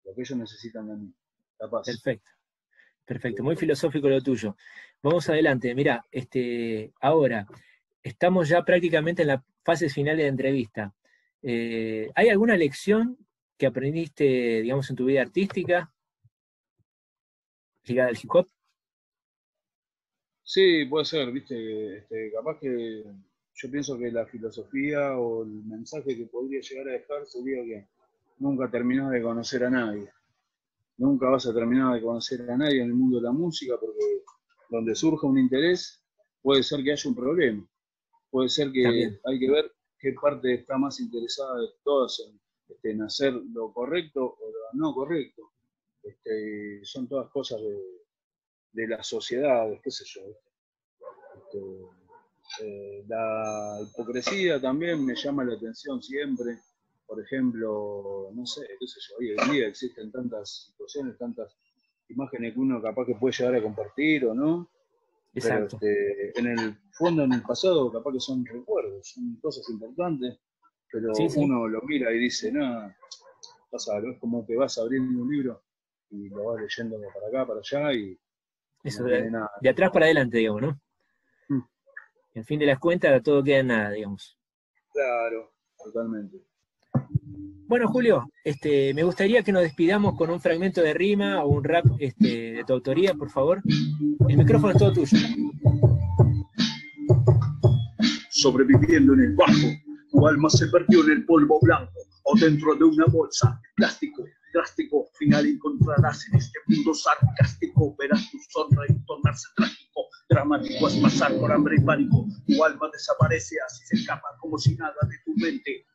lo 0.06 0.16
que 0.16 0.22
ellos 0.22 0.40
necesitan 0.40 0.88
de 0.88 0.96
mí. 0.96 1.14
Perfecto. 1.60 2.32
Perfecto, 3.06 3.44
muy 3.44 3.58
filosófico 3.58 4.10
lo 4.10 4.24
tuyo. 4.24 4.56
Vamos 5.04 5.30
adelante. 5.30 5.76
Mira, 5.76 6.04
este, 6.10 6.94
ahora 7.00 7.46
estamos 8.04 8.50
ya 8.50 8.64
prácticamente 8.64 9.22
en 9.22 9.30
la 9.30 9.44
fase 9.64 9.90
final 9.90 10.18
de 10.18 10.28
entrevista. 10.28 10.94
Eh, 11.42 12.12
¿Hay 12.16 12.30
alguna 12.30 12.58
lección 12.58 13.18
que 13.58 13.66
aprendiste, 13.66 14.62
digamos, 14.62 14.90
en 14.90 14.96
tu 14.96 15.06
vida 15.06 15.22
artística 15.22 15.94
ligada 17.86 18.10
al 18.10 18.18
hip 18.22 18.30
hop? 18.34 18.48
Sí, 20.44 20.86
puede 20.86 21.06
ser, 21.06 21.32
viste, 21.32 21.98
este, 21.98 22.32
capaz 22.32 22.60
que 22.60 23.04
yo 23.56 23.72
pienso 23.72 23.98
que 23.98 24.12
la 24.12 24.26
filosofía 24.26 25.18
o 25.18 25.44
el 25.44 25.64
mensaje 25.64 26.18
que 26.18 26.26
podría 26.26 26.60
llegar 26.60 26.90
a 26.90 26.92
dejar 26.92 27.26
sería 27.26 27.64
que 27.64 27.88
nunca 28.40 28.70
terminás 28.70 29.12
de 29.12 29.22
conocer 29.22 29.64
a 29.64 29.70
nadie. 29.70 30.10
Nunca 30.98 31.30
vas 31.30 31.46
a 31.48 31.54
terminar 31.54 31.94
de 31.96 32.02
conocer 32.02 32.50
a 32.50 32.58
nadie 32.58 32.82
en 32.82 32.88
el 32.88 32.94
mundo 32.94 33.18
de 33.18 33.24
la 33.24 33.32
música 33.32 33.76
porque 33.80 34.04
donde 34.70 34.96
surja 34.96 35.28
un 35.28 35.38
interés 35.38 36.04
puede 36.42 36.64
ser 36.64 36.84
que 36.84 36.92
haya 36.92 37.10
un 37.10 37.16
problema. 37.16 37.68
Puede 38.34 38.50
ser 38.50 38.72
que 38.72 39.20
hay 39.26 39.40
que 39.40 39.52
ver 39.52 39.72
qué 40.00 40.12
parte 40.20 40.56
está 40.56 40.76
más 40.76 41.00
interesada 41.00 41.62
de 41.62 41.68
todas 41.84 42.20
en, 42.82 43.04
hacer 43.04 43.32
lo 43.32 43.72
correcto 43.72 44.26
o 44.26 44.50
lo 44.50 44.58
no 44.74 44.92
correcto. 44.92 45.52
Este, 46.02 46.84
son 46.84 47.08
todas 47.08 47.30
cosas 47.30 47.62
de, 47.62 48.88
la 48.88 49.04
sociedad, 49.04 49.70
qué 49.84 49.92
sé 49.92 50.04
yo. 50.08 50.22
Este, 51.38 52.66
eh, 52.66 53.06
la 53.08 53.80
hipocresía 53.84 54.60
también 54.60 55.06
me 55.06 55.14
llama 55.14 55.44
la 55.44 55.54
atención 55.54 56.02
siempre. 56.02 56.58
Por 57.06 57.22
ejemplo, 57.22 58.32
no 58.34 58.48
sé, 58.48 58.66
qué 58.80 58.88
sé 58.88 59.00
yo, 59.00 59.16
hoy 59.20 59.36
en 59.38 59.52
día 59.52 59.68
existen 59.68 60.12
tantas 60.12 60.72
situaciones, 60.72 61.20
tantas 61.20 61.56
imágenes 62.10 62.56
que 62.56 62.60
uno 62.60 62.82
capaz 62.82 63.06
que 63.06 63.14
puede 63.14 63.36
llegar 63.38 63.54
a 63.54 63.62
compartir 63.62 64.26
o 64.26 64.34
no. 64.34 64.72
Exacto. 65.34 65.78
Este, 65.82 66.40
en 66.40 66.48
el 66.48 66.78
fondo, 66.92 67.24
en 67.24 67.34
el 67.34 67.42
pasado, 67.42 67.92
capaz 67.92 68.14
que 68.14 68.20
son 68.20 68.46
recuerdos, 68.46 69.08
son 69.08 69.36
cosas 69.42 69.68
importantes, 69.70 70.40
pero 70.92 71.12
uno 71.38 71.68
lo 71.68 71.82
mira 71.82 72.12
y 72.12 72.20
dice, 72.20 72.52
no, 72.52 72.94
pasa, 73.72 73.98
es 73.98 74.20
como 74.20 74.46
que 74.46 74.56
vas 74.56 74.78
abriendo 74.78 75.24
un 75.24 75.32
libro 75.32 75.64
y 76.12 76.30
lo 76.30 76.46
vas 76.46 76.62
leyendo 76.62 77.00
para 77.14 77.28
acá, 77.28 77.48
para 77.48 77.60
allá 77.60 77.94
y... 77.94 78.20
Eso, 78.84 79.04
de, 79.06 79.32
de, 79.62 79.70
atrás 79.70 79.92
para 79.92 80.06
adelante, 80.06 80.38
digamos, 80.38 80.62
¿no? 80.62 80.82
En 82.36 82.44
fin 82.44 82.60
de 82.60 82.66
las 82.66 82.80
cuentas, 82.80 83.22
todo 83.22 83.44
queda 83.44 83.60
en 83.60 83.68
nada, 83.68 83.92
digamos. 83.92 84.38
Claro, 84.92 85.54
totalmente. 85.78 86.38
Bueno, 87.74 87.88
Julio, 87.88 88.30
este, 88.44 88.94
me 88.94 89.02
gustaría 89.02 89.42
que 89.42 89.52
nos 89.52 89.64
despidamos 89.64 90.16
con 90.16 90.30
un 90.30 90.40
fragmento 90.40 90.80
de 90.80 90.94
rima 90.94 91.44
o 91.44 91.48
un 91.48 91.64
rap 91.64 91.84
este, 91.98 92.54
de 92.54 92.64
tu 92.68 92.74
autoría, 92.74 93.16
por 93.16 93.32
favor. 93.32 93.64
El 94.30 94.38
micrófono 94.38 94.74
es 94.74 94.78
todo 94.78 94.94
tuyo. 94.94 95.18
Sobreviviendo 98.30 99.16
en 99.16 99.22
el 99.22 99.36
bajo, 99.36 99.70
tu 100.12 100.28
alma 100.28 100.52
se 100.52 100.68
perdió 100.68 101.04
en 101.06 101.14
el 101.14 101.26
polvo 101.26 101.58
blanco 101.64 102.00
o 102.26 102.38
dentro 102.38 102.76
de 102.76 102.84
una 102.84 103.06
bolsa 103.08 103.60
de 103.64 103.70
plástico 103.76 104.24
drástico. 104.54 105.08
Final 105.18 105.48
encontrarás 105.48 106.28
en 106.28 106.38
este 106.38 106.60
mundo 106.68 106.94
sarcástico, 106.94 107.96
verás 107.98 108.30
tu 108.30 108.38
sonrisa 108.52 109.04
tornarse 109.08 109.48
trágico 109.56 110.02
Dramático 110.30 110.88
es 110.88 110.96
pasar 110.98 111.36
por 111.40 111.52
hambre 111.52 111.78
y 111.78 111.84
pánico. 111.84 112.28
Tu 112.46 112.64
alma 112.64 112.88
desaparece, 112.94 113.56
así 113.66 113.84
se 113.88 113.96
escapa 113.96 114.28
como 114.40 114.60
si 114.60 114.76
nada 114.76 114.94
de 115.10 115.18
tu 115.26 115.34
mente. 115.36 115.88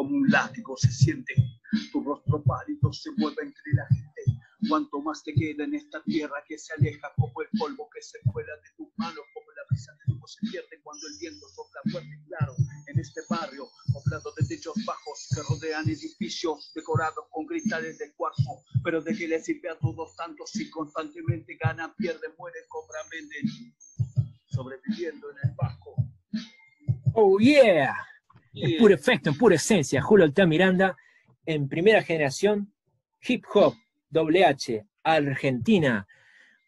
Como 0.00 0.16
un 0.16 0.30
látigo 0.30 0.78
se 0.78 0.90
siente, 0.90 1.34
tu 1.92 2.02
rostro 2.02 2.42
pálido 2.44 2.90
se 2.90 3.10
mueve 3.18 3.42
entre 3.42 3.72
la 3.74 3.86
gente. 3.88 4.40
Cuanto 4.66 4.98
más 5.02 5.22
te 5.22 5.34
queda 5.34 5.64
en 5.64 5.74
esta 5.74 6.02
tierra 6.04 6.42
que 6.48 6.56
se 6.56 6.72
aleja 6.72 7.12
como 7.16 7.42
el 7.42 7.48
polvo 7.58 7.86
que 7.92 8.00
se 8.00 8.18
fuera 8.32 8.50
de 8.64 8.70
tus 8.78 8.88
manos, 8.96 9.22
como 9.34 9.52
la 9.52 9.60
brisa 9.68 9.92
de 9.92 10.14
tu 10.14 10.26
se 10.26 10.40
pierde 10.50 10.80
cuando 10.82 11.06
el 11.06 11.18
viento 11.20 11.46
sopla 11.54 11.82
fuerte 11.92 12.16
y 12.16 12.28
claro 12.28 12.54
en 12.86 12.98
este 12.98 13.20
barrio, 13.28 13.68
poblado 13.92 14.32
de 14.38 14.46
techos 14.48 14.74
bajos 14.86 15.28
que 15.34 15.42
rodean 15.42 15.86
edificios 15.86 16.72
decorados 16.74 17.26
con 17.28 17.44
cristales 17.44 17.98
de 17.98 18.10
cuarzo. 18.14 18.64
Pero 18.82 19.02
de 19.02 19.14
qué 19.14 19.28
le 19.28 19.38
sirve 19.38 19.68
a 19.68 19.78
todos 19.78 20.16
tantos 20.16 20.48
si 20.48 20.70
constantemente 20.70 21.58
ganan, 21.62 21.94
pierden, 21.96 22.32
mueren, 22.38 22.64
cobran, 22.68 23.06
venden, 23.10 23.74
sobreviviendo 24.46 25.30
en 25.32 25.50
el 25.50 25.54
bajo. 25.56 25.94
Oh 27.12 27.38
yeah, 27.38 27.94
en 28.62 28.78
puro 28.78 28.94
efecto, 28.94 29.30
en 29.30 29.38
pura 29.38 29.56
esencia, 29.56 30.02
Julio 30.02 30.24
Alta 30.24 30.46
Miranda, 30.46 30.96
en 31.46 31.68
primera 31.68 32.02
generación, 32.02 32.72
hip 33.26 33.44
hop, 33.52 33.74
doble 34.08 34.44
H, 34.44 34.84
Argentina. 35.02 36.06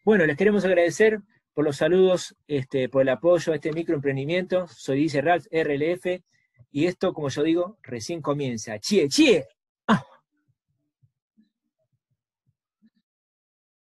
Bueno, 0.03 0.25
les 0.25 0.37
queremos 0.37 0.65
agradecer 0.65 1.21
por 1.53 1.65
los 1.65 1.77
saludos, 1.77 2.35
este, 2.47 2.89
por 2.89 3.03
el 3.03 3.09
apoyo 3.09 3.53
a 3.53 3.55
este 3.55 3.71
microemprendimiento. 3.71 4.67
Soy 4.67 4.99
Dice 4.99 5.21
RLF 5.21 6.21
y 6.71 6.85
esto, 6.85 7.13
como 7.13 7.29
yo 7.29 7.43
digo, 7.43 7.77
recién 7.83 8.21
comienza. 8.21 8.79
¡Chie, 8.79 9.07
chie! 9.07 9.45